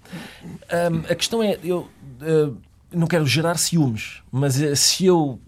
[0.92, 1.90] um, a questão é: eu
[2.22, 2.58] uh,
[2.92, 5.40] não quero gerar ciúmes, mas uh, se eu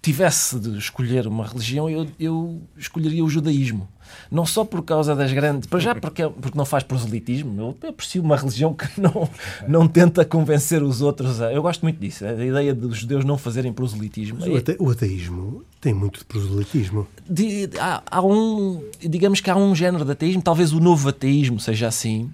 [0.00, 3.88] tivesse de escolher uma religião, eu, eu escolheria o judaísmo.
[4.30, 5.68] Não só por causa das grandes.
[5.68, 7.76] Para já, porque, porque não faz proselitismo.
[7.82, 9.28] Eu aprecio uma religião que não,
[9.68, 11.40] não tenta convencer os outros.
[11.40, 12.24] A, eu gosto muito disso.
[12.24, 14.38] A ideia dos judeus não fazerem proselitismo.
[14.40, 17.06] Mas o, ate, o ateísmo tem muito de proselitismo.
[17.28, 18.82] De, há, há um.
[19.00, 22.30] Digamos que há um género de ateísmo, talvez o novo ateísmo seja assim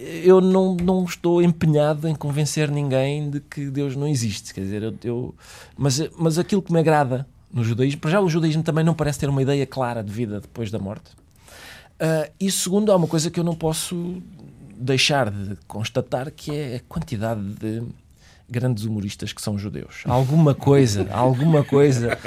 [0.00, 4.54] eu não, não estou empenhado em convencer ninguém de que Deus não existe.
[4.54, 5.34] Quer dizer, eu, eu,
[5.76, 9.18] mas, mas aquilo que me agrada no judaísmo, para já o judaísmo também não parece
[9.18, 11.10] ter uma ideia clara de vida depois da morte.
[12.00, 14.22] Uh, e segundo, há uma coisa que eu não posso
[14.76, 17.82] deixar de constatar, que é a quantidade de
[18.48, 20.02] grandes humoristas que são judeus.
[20.06, 22.18] Alguma coisa, alguma coisa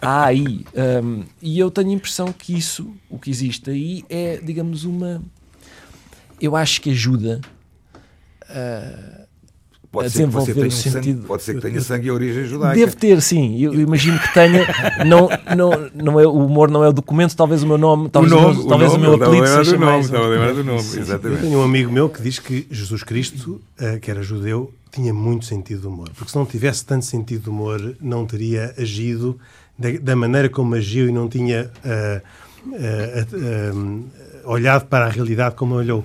[0.00, 0.64] há aí.
[1.02, 5.20] Um, e eu tenho a impressão que isso, o que existe aí, é, digamos, uma
[6.40, 7.40] eu acho que ajuda
[8.48, 9.26] a,
[9.90, 11.16] pode a desenvolver ser, o sentido.
[11.16, 12.78] Sangue, pode ser que tenha sangue e origem judaica.
[12.78, 13.58] Deve ter, sim.
[13.60, 14.66] Eu imagino que tenha.
[15.06, 18.32] não, não, não é, o humor não é o documento, talvez o meu nome, talvez
[18.32, 20.06] o, nome, o, talvez o, nome, o meu apelido seja do nome, mais.
[20.06, 21.42] Estava a lembrar do nome, sim, exatamente.
[21.42, 25.12] Eu tenho um amigo meu que diz que Jesus Cristo, uh, que era judeu, tinha
[25.12, 26.10] muito sentido de humor.
[26.16, 29.38] Porque se não tivesse tanto sentido de humor, não teria agido
[29.78, 32.22] da, da maneira como agiu e não tinha uh,
[32.66, 34.04] uh,
[34.44, 36.04] olhado para a realidade como olhou.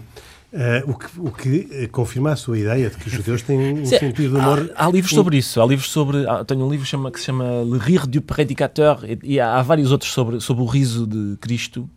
[0.54, 3.74] Uh, o que, o que eh, confirma a sua ideia de que os judeus têm
[3.74, 4.72] um Sim, sentido de humor.
[4.76, 5.60] Há, há livros sobre isso.
[5.60, 6.28] Há livros sobre.
[6.28, 9.56] Há, tenho um livro chama, que se chama Le Rire du Prédicateur e, e há,
[9.56, 11.90] há, vários outros sobre, sobre o riso de Cristo.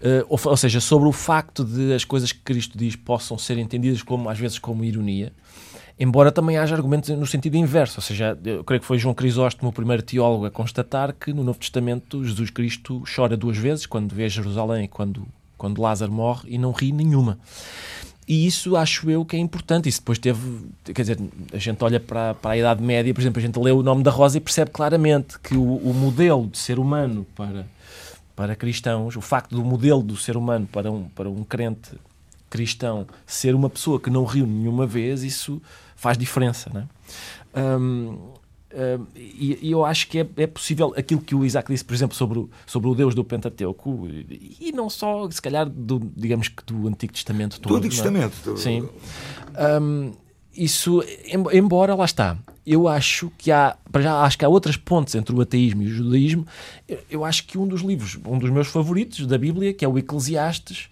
[0.00, 3.58] Uh, ou, ou, seja, sobre o facto de as coisas que Cristo diz possam ser
[3.58, 5.30] entendidas como, às vezes, como ironia.
[6.00, 9.68] Embora também haja argumentos no sentido inverso, ou seja, eu creio que foi João Crisóstomo
[9.68, 14.14] o primeiro teólogo a constatar que no Novo Testamento Jesus Cristo chora duas vezes, quando
[14.14, 15.28] vê Jerusalém e quando
[15.62, 17.38] quando Lázaro morre e não ri nenhuma.
[18.26, 19.88] E isso acho eu que é importante.
[19.88, 20.40] Isso depois teve.
[20.84, 21.18] Quer dizer,
[21.52, 24.02] a gente olha para, para a Idade Média, por exemplo, a gente lê o nome
[24.02, 27.64] da Rosa e percebe claramente que o, o modelo de ser humano para,
[28.34, 31.92] para cristãos, o facto do modelo do ser humano para um, para um crente
[32.50, 35.62] cristão ser uma pessoa que não riu nenhuma vez, isso
[35.94, 36.70] faz diferença.
[36.74, 37.78] Não é?
[37.78, 38.18] Um,
[38.72, 41.92] Uh, e, e, eu acho que é, é, possível aquilo que o Isaac disse, por
[41.92, 46.00] exemplo, sobre o, sobre o Deus do Pentateuco, e, e não só, se calhar, do,
[46.16, 47.72] digamos que do Antigo Testamento todo.
[47.72, 47.96] Do Antigo é?
[47.96, 48.58] Testamento.
[48.58, 48.88] Sim.
[49.80, 50.12] Um,
[50.54, 51.02] isso,
[51.52, 55.34] embora lá está, eu acho que há, para já acho que há outras pontes entre
[55.34, 56.46] o ateísmo e o judaísmo.
[56.88, 59.88] Eu, eu acho que um dos livros, um dos meus favoritos da Bíblia, que é
[59.88, 60.88] o Eclesiastes,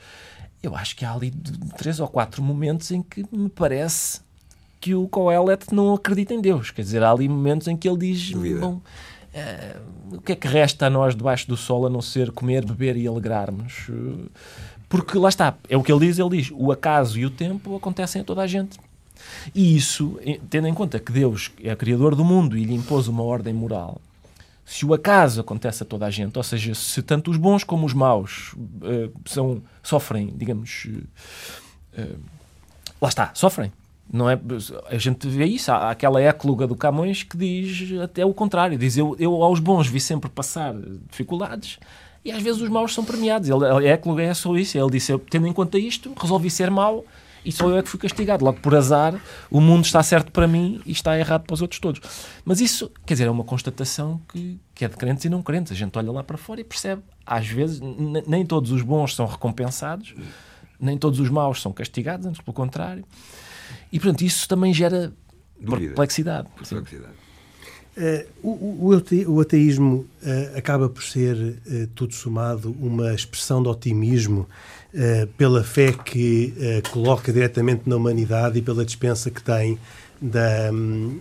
[0.63, 1.31] eu acho que há ali
[1.79, 4.21] três ou quatro momentos em que me parece
[4.81, 6.71] que o Coelet não acredita em Deus.
[6.71, 8.81] Quer dizer, há ali momentos em que ele diz: Bom,
[9.35, 12.65] uh, o que é que resta a nós debaixo do sol a não ser comer,
[12.65, 13.91] beber e alegrarmos?
[14.89, 17.77] Porque lá está, é o que ele diz: ele diz, o acaso e o tempo
[17.77, 18.79] acontecem a toda a gente.
[19.55, 23.07] E isso, tendo em conta que Deus é o criador do mundo e lhe impôs
[23.07, 24.01] uma ordem moral,
[24.65, 27.85] se o acaso acontece a toda a gente, ou seja, se tanto os bons como
[27.85, 30.87] os maus uh, são, sofrem, digamos,
[33.01, 33.71] lá está, sofrem
[34.13, 34.39] não é,
[34.89, 38.97] a gente vê isso, há aquela écloga do Camões que diz até o contrário, diz
[38.97, 40.75] eu, eu aos bons vi sempre passar
[41.09, 41.79] dificuldades
[42.25, 43.49] e às vezes os maus são premiados.
[43.49, 46.71] Ele, a écloga é só isso, ele disse, eu, tendo em conta isto, resolvi ser
[46.71, 47.05] mau
[47.45, 48.45] e só eu é que fui castigado.
[48.45, 49.21] Logo por azar,
[49.51, 52.01] o mundo está certo para mim e está errado para os outros todos.
[52.45, 55.73] Mas isso, quer dizer, é uma constatação que, que é de crentes e não crentes.
[55.73, 57.81] A gente olha lá para fora e percebe, às vezes,
[58.27, 60.15] nem todos os bons são recompensados,
[60.79, 63.05] nem todos os maus são castigados, antes pelo contrário.
[63.93, 65.13] E, portanto, isso também gera
[65.61, 65.89] Dúvida.
[65.89, 66.49] perplexidade.
[66.57, 67.21] perplexidade.
[67.97, 68.95] Uh, o,
[69.27, 74.49] o, ateísmo uh, acaba por ser, uh, tudo somado, uma expressão de otimismo
[75.37, 76.53] pela fé que
[76.91, 79.79] coloca diretamente na humanidade e pela dispensa que tem
[80.21, 81.21] da, um,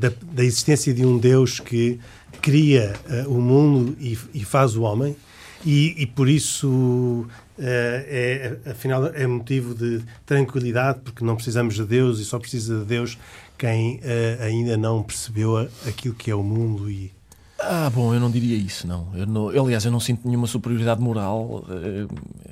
[0.00, 2.00] da, da, existência de um Deus que
[2.40, 2.94] cria
[3.26, 5.14] o mundo e, e, faz o homem,
[5.64, 7.26] e, e por isso
[7.58, 12.84] é, afinal, é motivo de tranquilidade, porque não precisamos de Deus e só precisa de
[12.84, 13.18] Deus
[13.58, 17.10] quem uh, ainda não percebeu aquilo que é o mundo e
[17.58, 19.08] ah, bom, eu não diria isso, não.
[19.14, 22.06] Eu não eu, aliás, eu não sinto nenhuma superioridade moral uh,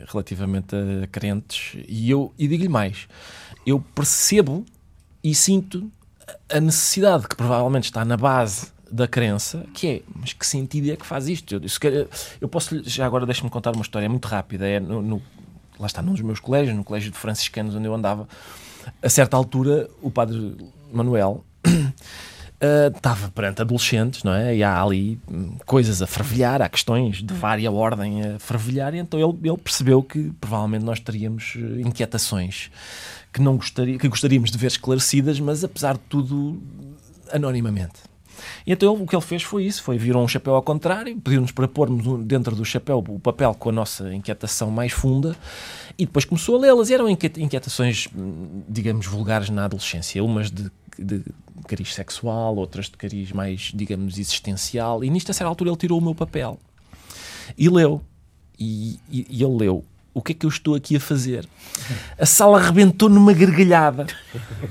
[0.07, 1.77] relativamente a crentes.
[1.87, 3.07] E eu e digo-lhe mais:
[3.67, 4.65] eu percebo
[5.23, 5.91] e sinto
[6.51, 10.97] a necessidade que provavelmente está na base da crença, que é, mas que sentido é
[10.97, 11.55] que faz isto?
[11.57, 12.09] Eu,
[12.41, 15.23] eu posso, já agora deixa-me contar uma história muito rápida, é no, no,
[15.79, 18.29] lá está, num dos meus colégios, no colégio de franciscanos onde eu andava,
[19.03, 20.57] a certa altura o padre
[20.93, 21.45] Manuel
[22.95, 24.57] estava perante adolescentes, não é?
[24.57, 28.99] E há ali hum, coisas a fervilhar, há questões de vária ordem a fervilhar, e
[28.99, 32.71] então ele, ele percebeu que provavelmente nós teríamos eh, inquietações
[33.33, 36.63] que, não gostaria, que gostaríamos de ver esclarecidas, mas apesar de tudo,
[37.33, 38.14] anonimamente.
[38.67, 41.53] E então o que ele fez foi isso, foi vir um chapéu ao contrário, pediu-nos
[41.53, 45.37] para pormos dentro do chapéu o papel com a nossa inquietação mais funda
[45.99, 46.91] e depois começou a lê-las.
[46.91, 48.09] Eram inquietações,
[48.69, 51.23] digamos, vulgares na adolescência, umas de, de
[51.67, 55.05] cariz sexual, outras de cariz mais, digamos, existencial.
[55.05, 56.59] E nisto, a certa altura, ele tirou o meu papel
[57.57, 58.01] e leu.
[58.59, 59.85] E, e, e ele leu
[60.15, 61.47] o que é que eu estou aqui a fazer?
[62.17, 64.07] A sala arrebentou numa gargalhada.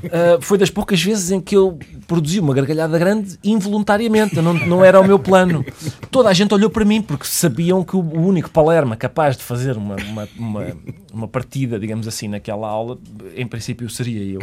[0.06, 1.78] Uh, foi das poucas vezes em que eu
[2.08, 5.66] produzi uma gargalhada grande involuntariamente, não, não era o meu plano.
[6.10, 9.76] Toda a gente olhou para mim porque sabiam que o único Palerma capaz de fazer
[9.76, 10.78] uma, uma, uma,
[11.12, 12.98] uma partida, digamos assim, naquela aula,
[13.36, 14.42] em princípio seria eu.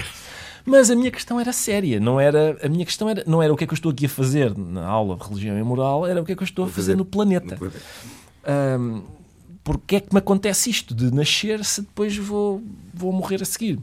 [0.67, 3.57] Mas a minha questão era séria, não era a minha questão era não era o
[3.57, 6.21] que é que eu estou aqui a fazer na aula de religião e moral, era
[6.21, 7.59] o que é que eu estou a fazer no planeta.
[8.79, 9.03] Um,
[9.62, 13.79] porque é que me acontece isto de nascer se depois vou, vou morrer a seguir?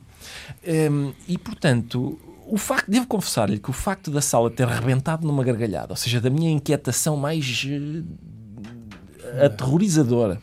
[0.92, 5.44] Um, e portanto, o facto, devo confessar-lhe que o facto da sala ter rebentado numa
[5.44, 10.42] gargalhada, ou seja, da minha inquietação mais uh, aterrorizadora,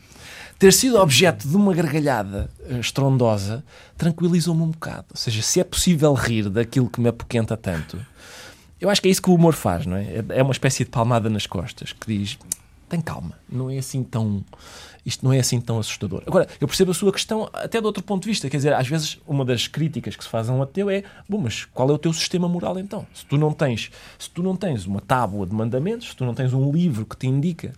[0.58, 3.64] ter sido objeto de uma gargalhada uh, estrondosa,
[3.96, 5.06] tranquilizou-me um bocado.
[5.10, 7.98] Ou seja, se é possível rir daquilo que me apoquenta tanto,
[8.80, 10.22] eu acho que é isso que o humor faz, não é?
[10.28, 12.38] É uma espécie de palmada nas costas que diz:
[12.94, 14.44] tem calma, não é assim tão
[15.04, 16.22] isto não é assim tão assustador.
[16.26, 18.48] Agora, eu percebo a sua questão até de outro ponto de vista.
[18.48, 21.38] Quer dizer, às vezes uma das críticas que se faz a um ateu é: bom,
[21.38, 23.06] mas qual é o teu sistema moral então?
[23.12, 26.34] Se tu não tens, se tu não tens uma tábua de mandamentos, se tu não
[26.34, 27.74] tens um livro que te indica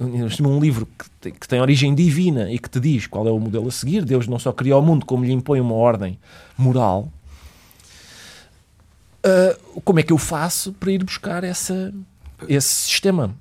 [0.00, 3.40] um livro que tem, que tem, origem divina e que te diz qual é o
[3.40, 4.04] modelo a seguir.
[4.04, 6.16] Deus não só criou o mundo, como lhe impõe uma ordem
[6.56, 7.12] moral.
[9.26, 11.92] Uh, como é que eu faço para ir buscar essa,
[12.48, 13.34] esse sistema?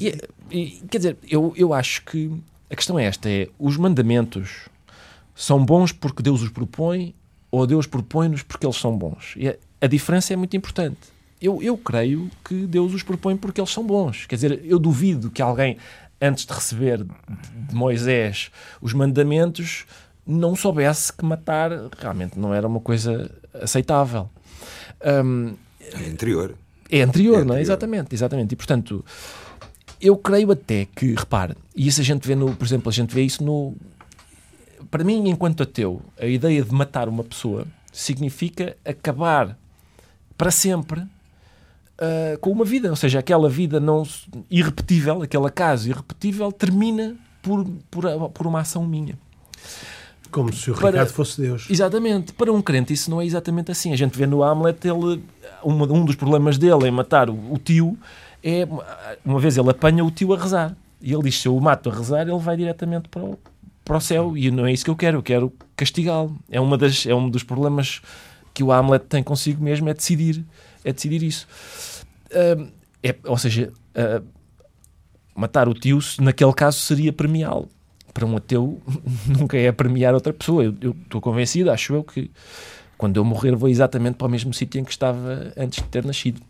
[0.00, 0.18] E,
[0.50, 2.30] e, quer dizer, eu, eu acho que
[2.70, 4.68] a questão é esta: é os mandamentos
[5.34, 7.14] são bons porque Deus os propõe
[7.50, 9.34] ou Deus propõe-nos porque eles são bons?
[9.36, 10.98] E a, a diferença é muito importante.
[11.40, 14.26] Eu, eu creio que Deus os propõe porque eles são bons.
[14.26, 15.76] Quer dizer, eu duvido que alguém,
[16.20, 18.50] antes de receber de Moisés
[18.80, 19.84] os mandamentos,
[20.26, 24.30] não soubesse que matar realmente não era uma coisa aceitável.
[25.04, 26.54] Um, é anterior.
[26.90, 27.60] É anterior, é não é?
[27.60, 28.52] Exatamente, exatamente.
[28.52, 29.04] E portanto,
[30.04, 33.14] eu creio até que, repare, e isso a gente vê no, por exemplo, a gente
[33.14, 33.74] vê isso no.
[34.90, 39.58] Para mim, enquanto ateu, a ideia de matar uma pessoa significa acabar
[40.36, 42.90] para sempre uh, com uma vida.
[42.90, 44.06] Ou seja, aquela vida não
[44.50, 49.18] irrepetível, aquele acaso irrepetível, termina por, por, por uma ação minha.
[50.30, 51.66] Como se o para, Ricardo fosse Deus.
[51.70, 52.34] Exatamente.
[52.34, 53.92] Para um crente isso não é exatamente assim.
[53.92, 55.24] A gente vê no Hamlet, ele,
[55.64, 57.96] um, um dos problemas dele em matar o, o tio
[58.44, 58.68] é
[59.24, 61.88] uma vez ele apanha o tio a rezar e ele diz: Se eu o mato
[61.88, 63.38] a rezar, ele vai diretamente para o,
[63.82, 66.38] para o céu e não é isso que eu quero, eu quero castigá-lo.
[66.50, 68.02] É, uma das, é um dos problemas
[68.52, 70.44] que o Hamlet tem consigo mesmo, é decidir,
[70.84, 71.48] é decidir isso.
[72.26, 72.70] Uh,
[73.02, 74.24] é, ou seja, uh,
[75.34, 77.68] matar o tio, naquele caso, seria premiá-lo.
[78.12, 78.80] Para um ateu,
[79.26, 80.64] nunca é premiar outra pessoa.
[80.64, 82.30] Eu, eu estou convencido, acho eu, que
[82.98, 86.04] quando eu morrer vou exatamente para o mesmo sítio em que estava antes de ter
[86.04, 86.40] nascido.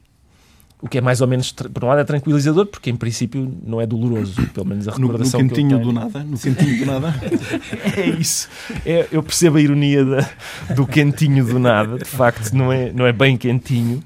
[0.85, 3.81] O que é mais ou menos, por um lado, é tranquilizador, porque em princípio não
[3.81, 7.14] é doloroso, pelo menos a recordação no, no quentinho do nada, no quentinho do nada.
[7.97, 8.51] é isso.
[8.85, 10.29] É, eu percebo a ironia da,
[10.75, 14.03] do quentinho do nada, de facto, não é, não é bem quentinho.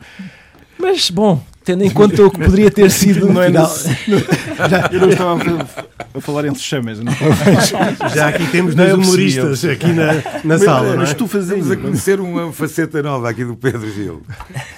[0.79, 3.71] Mas, bom, tendo em conta o que poderia ter sido no final.
[4.91, 5.39] Eu não estava
[6.15, 6.99] a, falar entre chamas.
[6.99, 7.13] Não
[8.15, 10.97] Já aqui temos dois humoristas aqui na, na sala.
[10.97, 14.23] Mas tu fazemos a conhecer uma faceta nova aqui do Pedro Gil.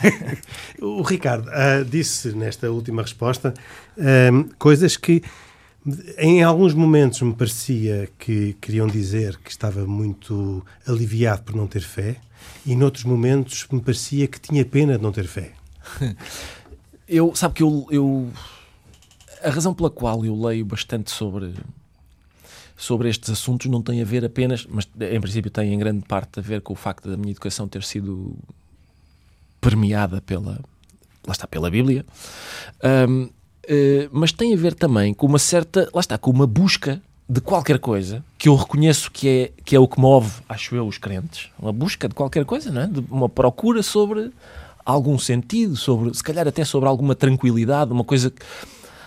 [0.83, 3.53] O Ricardo uh, disse nesta última resposta
[3.99, 5.23] uh, coisas que
[6.17, 11.83] em alguns momentos me parecia que queriam dizer que estava muito aliviado por não ter
[11.83, 12.17] fé,
[12.65, 15.53] e noutros momentos me parecia que tinha pena de não ter fé.
[17.11, 18.31] Eu, sabe que eu, eu.
[19.43, 21.53] A razão pela qual eu leio bastante sobre,
[22.77, 26.39] sobre estes assuntos não tem a ver apenas, mas em princípio tem em grande parte
[26.39, 28.37] a ver com o facto da minha educação ter sido
[29.61, 30.61] permeada pela.
[31.27, 32.07] lá está, pela Bíblia.
[33.09, 33.33] Um, uh,
[33.65, 35.91] eh, mas tem a ver também com uma certa.
[35.93, 39.81] lá está, com uma busca de qualquer coisa que eu reconheço que é, que é
[39.81, 41.49] o que move, acho eu, os crentes.
[41.59, 42.87] Uma busca de qualquer coisa, não é?
[42.87, 44.31] De uma procura sobre
[44.91, 48.33] algum sentido, sobre, se calhar até sobre alguma tranquilidade, uma coisa,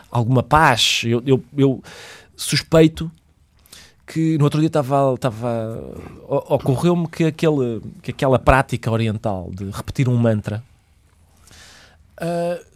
[0.10, 1.02] alguma paz.
[1.06, 1.84] Eu, eu, eu
[2.36, 3.12] suspeito
[4.06, 5.80] que no outro dia estava, estava
[6.28, 10.64] ocorreu-me que, aquele, que aquela prática oriental de repetir um mantra
[12.22, 12.74] uh,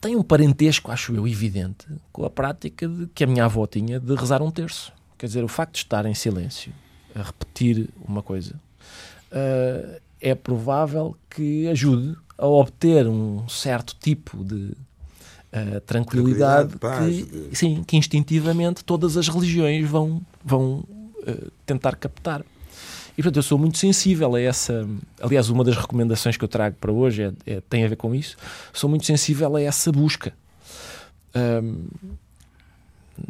[0.00, 3.98] tem um parentesco, acho eu, evidente com a prática de, que a minha avó tinha
[3.98, 4.92] de rezar um terço.
[5.16, 6.72] Quer dizer, o facto de estar em silêncio,
[7.14, 8.54] a repetir uma coisa,
[9.32, 17.48] uh, é provável que ajude a obter um certo tipo de uh, tranquilidade, tranquilidade que,
[17.50, 17.56] de...
[17.56, 20.82] sim, que instintivamente todas as religiões vão, vão
[21.18, 22.42] uh, tentar captar.
[23.16, 24.88] E portanto eu sou muito sensível a essa.
[25.20, 28.14] Aliás, uma das recomendações que eu trago para hoje é, é tem a ver com
[28.14, 28.34] isso.
[28.72, 30.32] Sou muito sensível a essa busca.
[31.36, 31.86] Um,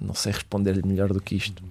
[0.00, 1.62] não sei responder-lhe melhor do que isto.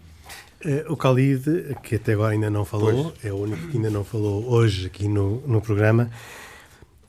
[0.66, 3.26] Eh, o Khalid, que até agora ainda não falou, pois.
[3.26, 6.10] é o único que ainda não falou hoje aqui no, no programa,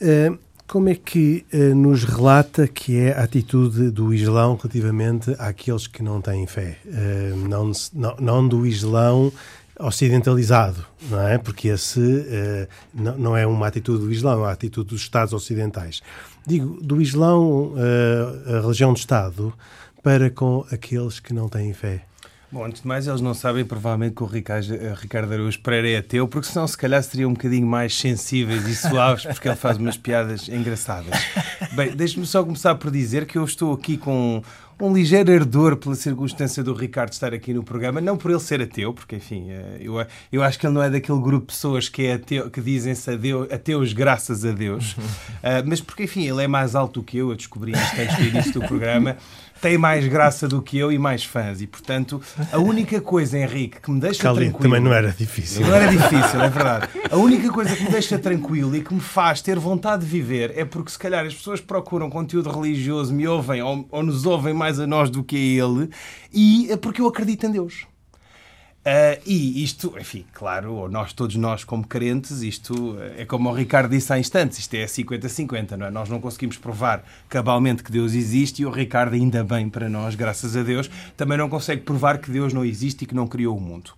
[0.01, 5.87] uh, como é que uh, nos relata que é a atitude do Islão relativamente àqueles
[5.87, 6.79] que não têm fé?
[7.49, 9.33] Não, não, não, do Islão
[9.79, 11.39] ocidentalizado, não é?
[11.39, 12.01] Porque esse
[12.93, 16.01] não, não, é uma atitude do Islão, é uma atitude dos Estados ocidentais.
[16.47, 17.75] Digo, do Islão,
[18.47, 19.53] a religião do Estado,
[20.03, 22.05] para com aqueles que não têm fé.
[22.55, 25.89] Bom, antes de mais, eles não sabem provavelmente que o Ricardo, eh, Ricardo Araújo Pereira
[25.89, 29.57] é ateu, porque senão se calhar seriam um bocadinho mais sensíveis e suaves, porque ele
[29.57, 31.19] faz umas piadas engraçadas.
[31.75, 34.41] Bem, deixe-me só começar por dizer que eu estou aqui com
[34.81, 38.61] um ligeiro ardor pela circunstância do Ricardo estar aqui no programa, não por ele ser
[38.61, 39.95] ateu, porque enfim, eh, eu,
[40.33, 43.11] eu acho que ele não é daquele grupo de pessoas que, é ateu, que dizem-se
[43.53, 47.31] ateus graças a Deus, uh, mas porque enfim, ele é mais alto do que eu,
[47.31, 49.17] eu descobri antes do início do programa,
[49.65, 51.63] tem mais graça do que eu e mais fãs.
[51.63, 52.21] E, portanto,
[52.53, 54.63] a única coisa, Henrique, que me deixa Calito, tranquilo...
[54.63, 55.67] também não era difícil.
[55.67, 56.89] Não era difícil, é verdade.
[57.11, 60.53] A única coisa que me deixa tranquilo e que me faz ter vontade de viver
[60.55, 64.53] é porque, se calhar, as pessoas procuram conteúdo religioso, me ouvem ou, ou nos ouvem
[64.53, 65.89] mais a nós do que a ele,
[66.31, 67.87] e é porque eu acredito em Deus.
[68.85, 73.91] Uh, e isto, enfim, claro, nós todos nós como crentes, isto é como o Ricardo
[73.91, 75.91] disse há instantes, isto é 50-50, não é?
[75.91, 80.15] Nós não conseguimos provar cabalmente que Deus existe e o Ricardo, ainda bem para nós,
[80.15, 83.57] graças a Deus, também não consegue provar que Deus não existe e que não criou
[83.57, 83.93] o mundo.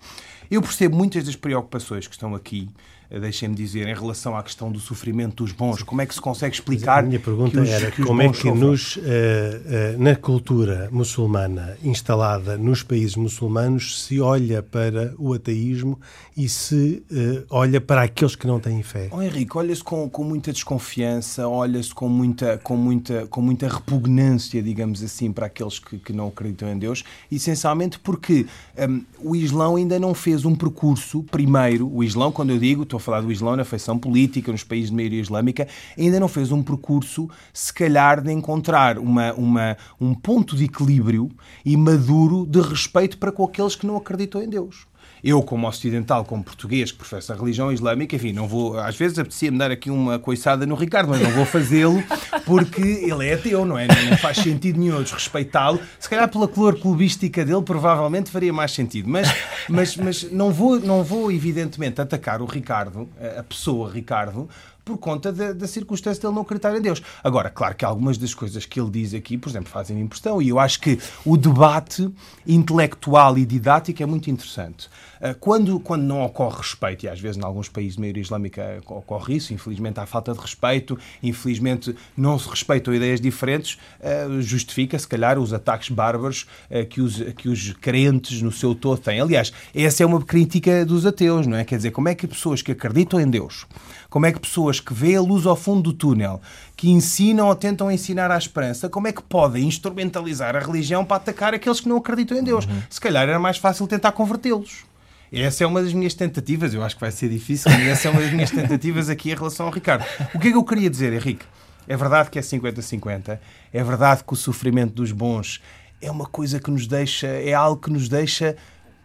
[0.48, 4.70] Eu percebo muitas das preocupações que estão aqui eh, deixem-me dizer, em relação à questão
[4.70, 7.00] do sofrimento dos bons, como é que se consegue explicar.
[7.00, 12.56] A minha pergunta os, era como é que nos, uh, uh, na cultura muçulmana instalada
[12.56, 15.98] nos países muçulmanos se olha para o ateísmo
[16.36, 19.08] e se uh, olha para aqueles que não têm fé?
[19.12, 24.62] Oh, Henrique, olha-se com, com muita desconfiança, olha-se com muita, com, muita, com muita repugnância,
[24.62, 29.76] digamos assim, para aqueles que, que não acreditam em Deus, essencialmente porque um, o Islão
[29.76, 33.30] ainda não fez um percurso, primeiro, o Islão, quando eu digo, estou a falar do
[33.30, 37.72] Islão na feição política, nos países de maioria islâmica, ainda não fez um percurso, se
[37.72, 41.30] calhar, de encontrar uma, uma, um ponto de equilíbrio
[41.64, 44.86] e maduro de respeito para com aqueles que não acreditam em Deus
[45.22, 48.78] eu, como ocidental, como português, que professa a religião islâmica, enfim, não vou.
[48.78, 52.02] Às vezes apetecia-me dar aqui uma coiçada no Ricardo, mas não vou fazê-lo
[52.44, 53.86] porque ele é ateu, não é?
[53.86, 55.80] Não, faz sentido nenhum desrespeitá-lo.
[55.98, 59.08] Se calhar pela cor clubística dele, provavelmente faria mais sentido.
[59.08, 59.28] Mas,
[59.68, 64.48] mas, mas não, vou, não vou, evidentemente, atacar o Ricardo, a pessoa Ricardo,
[64.86, 67.02] por conta da, da, circunstância de ele não acreditar em Deus.
[67.22, 70.50] Agora, claro que algumas das coisas que ele diz aqui, por exemplo, fazem impressão, e
[70.50, 72.08] eu acho que o debate
[72.46, 74.88] intelectual e didático é muito interessante.
[75.20, 78.80] Ah, quando, quando não ocorre respeito, e às vezes em alguns países de maioria islâmica
[78.86, 84.96] ocorre isso, infelizmente há falta de respeito, infelizmente não se respeitam ideias diferentes, ah, justifica,
[84.96, 89.20] se calhar, os ataques bárbaros ah, que os, que os crentes no seu todo têm.
[89.20, 91.64] Aliás, essa é uma crítica dos ateus, não é?
[91.64, 93.66] Quer dizer, como é que pessoas que acreditam em Deus
[94.08, 96.40] como é que pessoas que veem a luz ao fundo do túnel,
[96.76, 101.16] que ensinam ou tentam ensinar a esperança, como é que podem instrumentalizar a religião para
[101.16, 102.66] atacar aqueles que não acreditam em Deus?
[102.66, 102.82] Uhum.
[102.88, 104.84] Se calhar era mais fácil tentar convertê-los.
[105.32, 108.10] Essa é uma das minhas tentativas, eu acho que vai ser difícil, mas essa é
[108.10, 110.04] uma das minhas tentativas aqui em relação ao Ricardo.
[110.34, 111.44] O que é que eu queria dizer, Henrique?
[111.88, 113.38] É verdade que é 50-50,
[113.72, 115.60] é verdade que o sofrimento dos bons
[116.00, 118.56] é uma coisa que nos deixa, é algo que nos deixa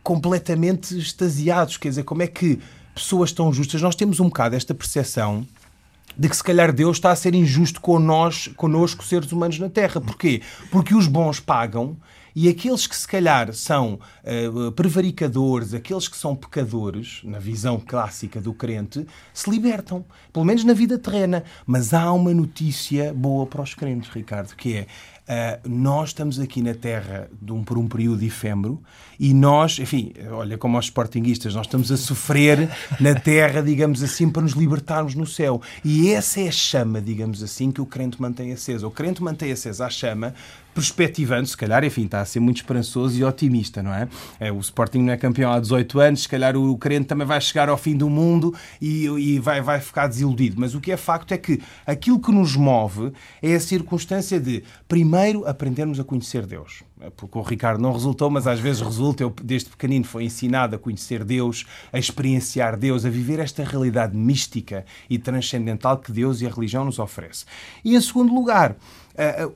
[0.04, 1.78] completamente extasiados.
[1.78, 2.60] Quer dizer, como é que
[2.94, 5.46] pessoas tão justas, nós temos um bocado esta percepção
[6.18, 9.70] de que se calhar Deus está a ser injusto com nós, conosco, seres humanos na
[9.70, 10.02] Terra.
[10.02, 10.42] Porquê?
[10.70, 11.96] Porque os bons pagam
[12.36, 18.40] e aqueles que se calhar são uh, prevaricadores, aqueles que são pecadores, na visão clássica
[18.40, 21.44] do crente, se libertam, pelo menos na vida terrena.
[21.66, 24.88] Mas há uma notícia boa para os crentes, Ricardo, que é
[25.22, 28.82] Uh, nós estamos aqui na Terra um, por um período efêmero
[29.20, 32.70] e nós, enfim, olha como os sportinguistas, nós estamos a sofrer
[33.00, 35.62] na Terra, digamos assim, para nos libertarmos no céu.
[35.86, 38.88] E essa é a chama, digamos assim, que o crente mantém acesa.
[38.88, 40.34] O crente mantém acesa a chama
[40.74, 44.08] perspectivando, se calhar, enfim, está a ser muito esperançoso e otimista, não é?
[44.40, 44.52] é?
[44.52, 47.70] O Sporting não é campeão há 18 anos, se calhar o crente também vai chegar
[47.70, 50.56] ao fim do mundo e, e vai, vai ficar desiludido.
[50.60, 53.12] Mas o que é facto é que aquilo que nos move
[53.42, 56.84] é a circunstância de, primeiro, aprendermos a conhecer Deus
[57.16, 59.24] porque o Ricardo não resultou, mas às vezes resulta.
[59.24, 64.16] Eu, desde pequenino, foi ensinado a conhecer Deus, a experienciar Deus, a viver esta realidade
[64.16, 67.46] mística e transcendental que Deus e a religião nos oferece.
[67.84, 68.76] E, em segundo lugar,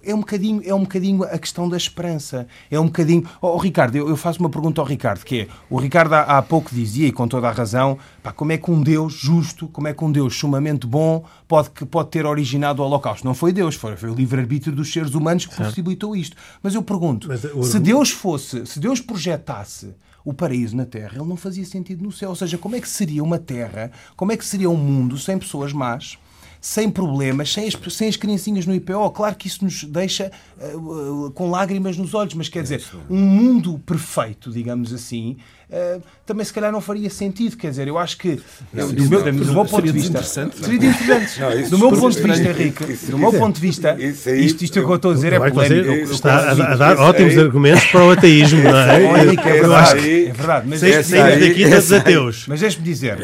[0.03, 2.47] é um bocadinho, é um bocadinho a questão da esperança.
[2.69, 3.27] É um bocadinho.
[3.41, 6.21] Oh, oh Ricardo, eu, eu, faço uma pergunta ao Ricardo, que é: o Ricardo há,
[6.21, 9.67] há pouco dizia, e com toda a razão, pá, como é que um Deus justo,
[9.67, 13.25] como é que um Deus sumamente bom pode, pode ter originado o Holocausto?
[13.25, 15.69] Não foi Deus, foi, foi o livre-arbítrio dos seres humanos que certo.
[15.69, 16.35] possibilitou isto.
[16.61, 17.63] Mas eu pergunto: Mas, o...
[17.63, 22.11] se Deus fosse, se Deus projetasse o paraíso na Terra, ele não fazia sentido no
[22.11, 22.29] céu.
[22.29, 25.37] Ou seja, como é que seria uma Terra, como é que seria um mundo sem
[25.37, 26.17] pessoas más?
[26.65, 29.11] Sem problemas, sem as, sem as criancinhas no IPO.
[29.11, 33.19] Claro que isso nos deixa uh, uh, com lágrimas nos olhos, mas quer dizer, um
[33.19, 35.37] mundo perfeito, digamos assim,
[35.69, 37.55] uh, também se calhar não faria sentido.
[37.55, 38.41] Quer dizer, eu acho que,
[38.73, 40.23] não, do, meu, do meu ponto de vista.
[40.23, 41.39] Seria interessante.
[41.39, 44.79] Não, do meu ponto de vista, Henrique, do meu ponto de vista, isto, isto que
[44.79, 46.13] eu estou a dizer é polémico.
[46.13, 49.05] Está a, dar ótimos argumentos para o ateísmo, não é?
[49.05, 50.67] É verdade, é verdade.
[50.67, 52.45] Mas saímos daqui todos ateus.
[52.47, 53.19] Mas deixe-me dizer,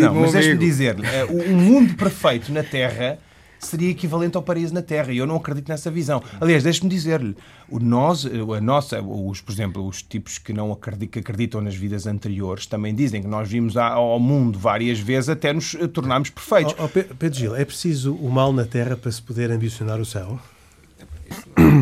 [0.00, 0.94] não, mas deixe-me dizer,
[1.28, 3.18] o mundo perfeito na Terra
[3.58, 5.12] seria equivalente ao paraíso na Terra.
[5.12, 6.22] E eu não acredito nessa visão.
[6.40, 7.36] Aliás, deixe-me dizer-lhe,
[7.70, 12.06] nós, a nossa, os, por exemplo, os tipos que não acreditam, que acreditam nas vidas
[12.06, 16.74] anteriores também dizem que nós vimos ao mundo várias vezes até nos tornarmos perfeitos.
[16.78, 20.04] Oh, oh, Pedro Gil, é preciso o mal na Terra para se poder ambicionar o
[20.04, 20.38] céu?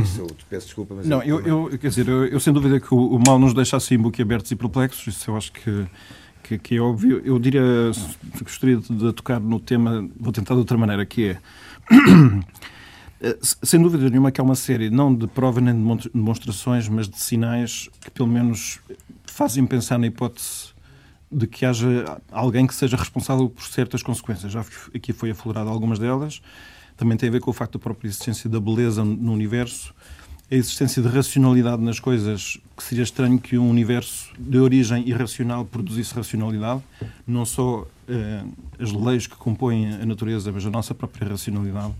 [0.02, 1.06] Isso, eu peço desculpa, mas.
[1.06, 3.76] Não, eu, eu, quer dizer, eu, eu sem dúvida que o, o mal nos deixa
[3.76, 5.86] assim boquiabertos e perplexos, isso eu acho que
[6.46, 7.20] que, que, é óbvio.
[7.24, 7.62] Eu diria,
[8.40, 11.38] gostaria de tocar no tema, vou tentar de outra maneira, que é
[13.40, 17.18] sem dúvida nenhuma que é uma série não de prova nem de demonstrações, mas de
[17.18, 18.78] sinais que pelo menos
[19.26, 20.74] fazem pensar na hipótese
[21.30, 24.52] de que haja alguém que seja responsável por certas consequências.
[24.52, 26.40] Já aqui foi aflorado algumas delas.
[26.96, 29.94] Também tem a ver com o facto da própria existência da beleza no universo,
[30.50, 35.64] a existência de racionalidade nas coisas, que seria estranho que um universo de origem irracional
[35.64, 36.82] produzisse racionalidade,
[37.26, 38.44] não só eh,
[38.78, 41.94] as leis que compõem a natureza, mas a nossa própria racionalidade.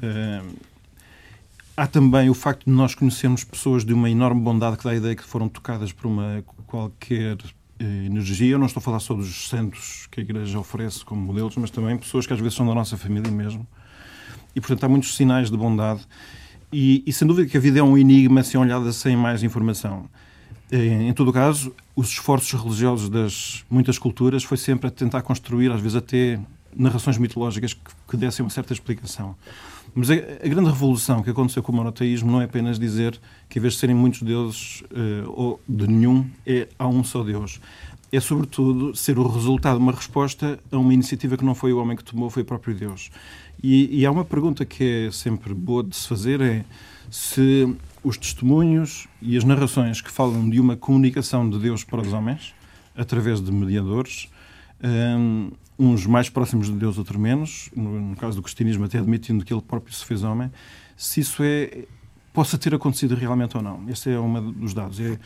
[0.00, 0.42] Eh,
[1.76, 4.96] há também o facto de nós conhecermos pessoas de uma enorme bondade que dá a
[4.96, 7.36] ideia que foram tocadas por uma qualquer
[7.78, 8.52] eh, energia.
[8.52, 11.70] Eu não estou a falar sobre os santos que a Igreja oferece como modelos, mas
[11.70, 13.66] também pessoas que às vezes são da nossa família mesmo.
[14.54, 16.00] E, portanto, há muitos sinais de bondade.
[16.72, 20.08] E, e sem dúvida que a vida é um enigma se olhada sem mais informação.
[20.70, 25.70] Em todo o caso, os esforços religiosos das muitas culturas foi sempre a tentar construir,
[25.70, 26.40] às vezes até
[26.74, 29.36] narrações mitológicas que, que dessem uma certa explicação.
[29.94, 33.58] Mas a, a, grande revolução que aconteceu com o monoteísmo não é apenas dizer que,
[33.58, 37.60] em vez de serem muitos deuses uh, ou de nenhum, é, há um só Deus.
[38.12, 41.78] É, sobretudo, ser o resultado de uma resposta a uma iniciativa que não foi o
[41.78, 43.10] homem que tomou, foi o próprio Deus.
[43.68, 46.64] E, e há uma pergunta que é sempre boa de se fazer: é
[47.10, 52.12] se os testemunhos e as narrações que falam de uma comunicação de Deus para os
[52.12, 52.54] homens,
[52.96, 54.28] através de mediadores,
[55.18, 59.44] um, uns mais próximos de Deus, outros menos, no, no, caso do cristianismo até admitindo
[59.44, 60.48] que ele próprio se fez homem,
[60.96, 61.86] se isso é
[62.32, 63.82] possa ter acontecido realmente ou não.
[63.88, 65.00] Esse é um dos dados.
[65.00, 65.18] É,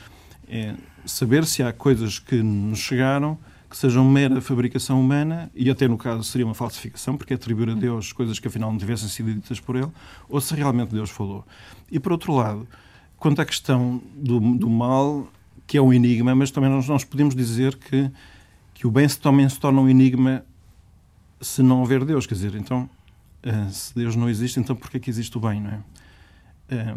[0.49, 0.74] é
[1.05, 3.36] saber se há coisas que nos chegaram
[3.71, 7.71] que sejam mera fabricação humana, e até no caso seria uma falsificação, porque é atribuir
[7.71, 9.91] a Deus coisas que afinal não tivessem sido ditas por ele,
[10.29, 11.47] ou se realmente Deus falou.
[11.89, 12.66] E por outro lado,
[13.16, 15.29] quanto à questão do, do mal,
[15.68, 18.11] que é um enigma, mas também nós, nós podemos dizer que,
[18.75, 20.45] que o bem se, também se torna um enigma
[21.41, 22.27] se não houver Deus.
[22.27, 22.91] Quer dizer, então,
[23.47, 26.95] uh, se Deus não existe, então porquê que existe o bem, não é?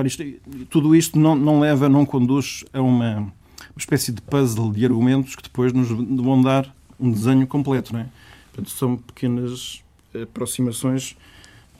[0.00, 0.22] Uh, isto,
[0.68, 3.32] tudo isto não, não leva, não conduz a uma
[3.70, 7.92] uma espécie de puzzle de argumentos que depois nos vão dar um desenho completo.
[7.92, 8.06] Não é?
[8.52, 9.82] Portanto, são pequenas
[10.14, 11.16] aproximações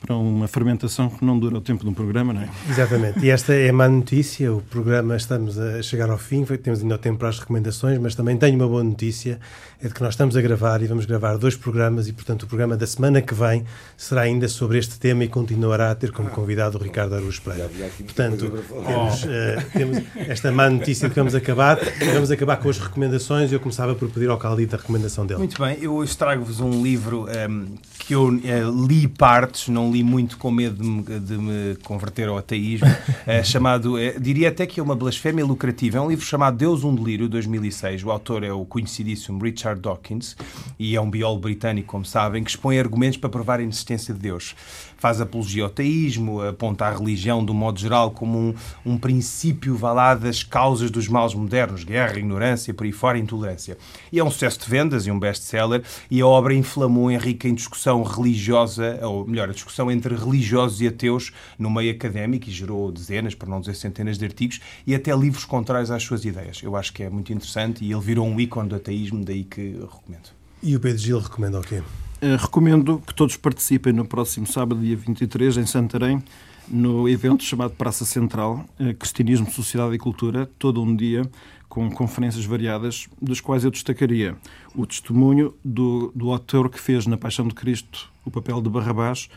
[0.00, 2.48] para uma fermentação que não dura o tempo de um programa, não é?
[2.68, 3.18] Exatamente.
[3.24, 4.52] E esta é a má notícia.
[4.52, 8.36] O programa estamos a chegar ao fim, temos ainda tempo para as recomendações, mas também
[8.36, 9.40] tenho uma boa notícia,
[9.82, 12.46] é de que nós estamos a gravar e vamos gravar dois programas e, portanto, o
[12.46, 13.64] programa da semana que vem
[13.96, 17.68] será ainda sobre este tema e continuará a ter como convidado o Ricardo Aruz Pereira.
[17.98, 18.50] Portanto,
[18.86, 21.78] temos, uh, temos, esta má notícia que vamos acabar.
[22.14, 23.52] Vamos acabar com as recomendações.
[23.52, 25.38] Eu começava por pedir ao Caldito a recomendação dele.
[25.38, 25.76] Muito bem.
[25.80, 27.66] Eu hoje trago-vos um livro um,
[28.08, 32.26] que eu uh, li partes, não li muito com medo de me, de me converter
[32.26, 35.98] ao ateísmo, uh, chamado, uh, diria até que é uma blasfémia lucrativa.
[35.98, 38.04] É um livro chamado Deus um Delírio, 2006.
[38.04, 40.38] O autor é o conhecidíssimo Richard Dawkins
[40.78, 44.20] e é um biólogo britânico, como sabem, que expõe argumentos para provar a inexistência de
[44.20, 44.56] Deus
[44.98, 50.14] faz apologia ao teísmo, aponta a religião, do modo geral, como um, um princípio vá
[50.14, 53.78] das causas dos males modernos, guerra, ignorância, por aí fora, intolerância.
[54.12, 57.54] E é um sucesso de vendas e um best-seller, e a obra inflamou Henrique em
[57.54, 62.92] discussão religiosa, ou melhor, a discussão entre religiosos e ateus no meio académico, e gerou
[62.92, 66.60] dezenas, por não dizer centenas de artigos, e até livros contrários às suas ideias.
[66.62, 69.78] Eu acho que é muito interessante e ele virou um ícone do ateísmo, daí que
[69.80, 70.37] recomendo.
[70.62, 71.82] E o Pedro Gil recomenda o quê?
[72.20, 76.22] Uh, recomendo que todos participem no próximo sábado, dia 23, em Santarém,
[76.66, 81.22] no evento chamado Praça Central, uh, Cristianismo, Sociedade e Cultura, todo um dia
[81.68, 84.36] com conferências variadas, das quais eu destacaria
[84.74, 89.28] o testemunho do, do autor que fez na Paixão de Cristo o papel de Barrabás,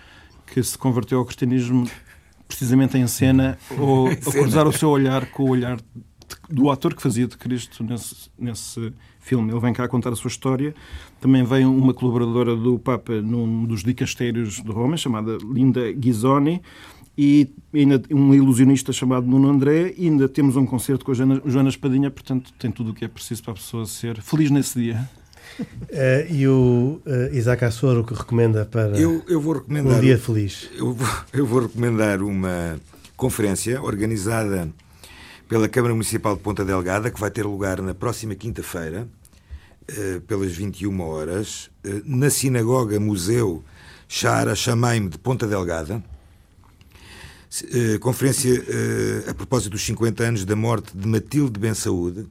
[0.47, 1.89] que se converteu ao cristianismo
[2.47, 5.79] precisamente em cena, ou a cruzar o seu olhar com o olhar
[6.49, 9.51] do ator que fazia de Cristo nesse, nesse filme.
[9.51, 10.73] Ele vem cá contar a sua história.
[11.21, 16.61] Também vem uma colaboradora do Papa num dos dicastérios de Roma, chamada Linda Ghisoni,
[17.17, 21.41] e ainda um ilusionista chamado Nuno André, e ainda temos um concerto com a Joana,
[21.45, 24.79] Joana Espadinha, portanto tem tudo o que é preciso para a pessoa ser feliz nesse
[24.79, 25.09] dia.
[25.59, 30.17] Uh, e o uh, Isaac Assoro que recomenda para eu, eu vou recomendar, um dia
[30.17, 30.69] feliz?
[30.75, 32.79] Eu vou, eu vou recomendar uma
[33.17, 34.69] conferência organizada
[35.51, 39.05] pela Câmara Municipal de Ponta Delgada, que vai ter lugar na próxima quinta-feira,
[39.91, 43.61] uh, pelas 21 horas, uh, na Sinagoga Museu
[44.07, 46.01] Shara Shamaim de Ponta Delgada.
[47.65, 48.63] Uh, conferência
[49.27, 52.25] a propósito dos 50 anos da morte de Matilde Ben Saúde,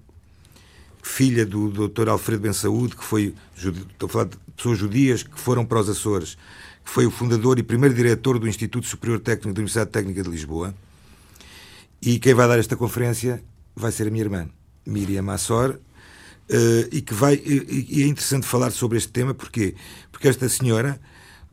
[1.03, 2.09] filha do Dr.
[2.09, 5.91] Alfredo Ben Saúde, que foi, estou a falar de pessoas judias que foram para os
[5.91, 6.39] Açores,
[6.83, 10.31] que foi o fundador e primeiro diretor do Instituto Superior Técnico da Universidade Técnica de
[10.31, 10.75] Lisboa
[12.03, 13.43] e quem vai dar esta conferência
[13.75, 14.49] vai ser a minha irmã,
[14.87, 15.71] Miriam Massor,
[16.51, 17.35] uh, e que vai.
[17.35, 19.75] E, é interessante falar sobre este tema, porquê?
[20.11, 21.01] Porque esta senhora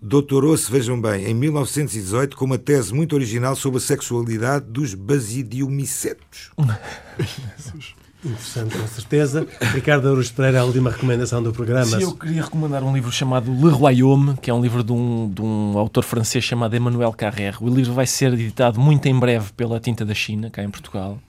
[0.02, 6.52] doutorou-se, vejam bem, em 1918 com uma tese muito original sobre a sexualidade dos basidiomicetos.
[8.24, 9.48] Interessante, com certeza.
[9.74, 11.86] Ricardo Aruz Pereira, a última recomendação do programa.
[11.86, 15.30] Sim, eu queria recomendar um livro chamado Le Royaume, que é um livro de um,
[15.30, 17.58] de um autor francês chamado Emmanuel Carrère.
[17.62, 21.20] O livro vai ser editado muito em breve pela Tinta da China, cá em Portugal.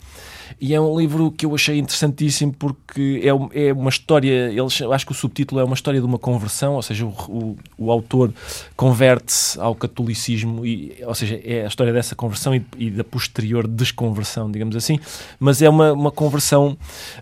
[0.61, 5.07] E é um livro que eu achei interessantíssimo porque é, é uma história, eles, acho
[5.07, 8.33] que o subtítulo é uma história de uma conversão, ou seja, o, o, o autor
[8.77, 13.69] converte-se ao catolicismo, e, ou seja, é a história dessa conversão e, e da posterior
[13.69, 14.99] desconversão, digamos assim,
[15.39, 16.77] mas é uma, uma conversão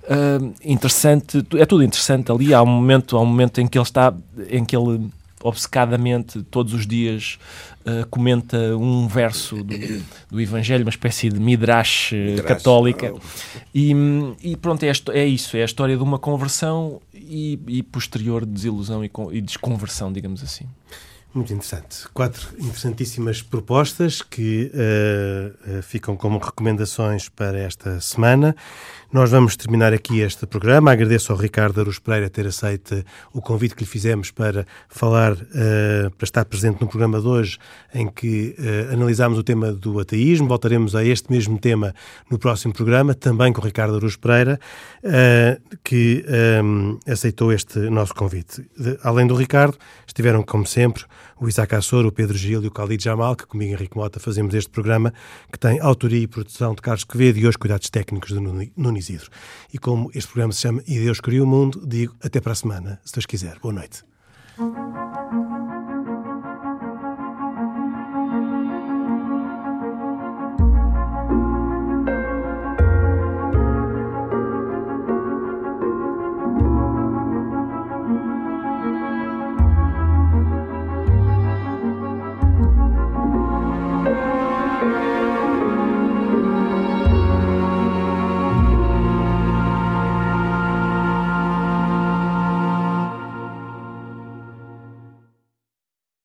[0.04, 3.84] uh, interessante, é tudo interessante ali, há um momento, há um momento em que ele
[3.84, 4.14] está,
[4.50, 5.10] em que ele
[5.42, 7.38] obcecadamente todos os dias
[7.84, 9.74] uh, comenta um verso do,
[10.30, 13.12] do, Evangelho, uma espécie de midrash, eh, midrash católica.
[13.14, 13.20] Oh.
[13.74, 13.92] E,
[14.42, 19.04] e, pronto, é, é, isso, é a história de uma conversão e, e posterior desilusão
[19.04, 20.66] e, e desconversão, digamos assim.
[21.36, 22.08] Muito interessante.
[22.14, 28.56] Quatro interessantíssimas propostas que uh, uh, ficam como recomendações para esta semana.
[29.12, 30.92] Nós vamos terminar aqui este programa.
[30.92, 36.10] Agradeço ao Ricardo Aruz Pereira ter aceito o convite que lhe fizemos para falar, uh,
[36.16, 37.58] para estar presente no programa de hoje,
[37.94, 38.56] em que
[38.90, 40.48] analisámos o tema do ateísmo.
[40.48, 41.94] Voltaremos a este mesmo tema
[42.30, 44.58] no próximo programa, também com o Ricardo Aruz Pereira,
[45.84, 46.24] que
[46.62, 48.66] um, aceitou este nosso convite.
[48.76, 51.04] De, além do Ricardo, estiveram, como sempre,
[51.40, 54.54] o Isaac Assor, o Pedro Gil e o Khalid Jamal, que comigo, Henrique Mota, fazemos
[54.54, 55.12] este programa,
[55.52, 59.30] que tem autoria e produção de Carlos Quevedo e os cuidados técnicos de Nuno Isidro.
[59.72, 62.56] E como este programa se chama E Deus Criou o Mundo, digo até para a
[62.56, 63.58] semana, se Deus quiser.
[63.60, 64.04] Boa noite.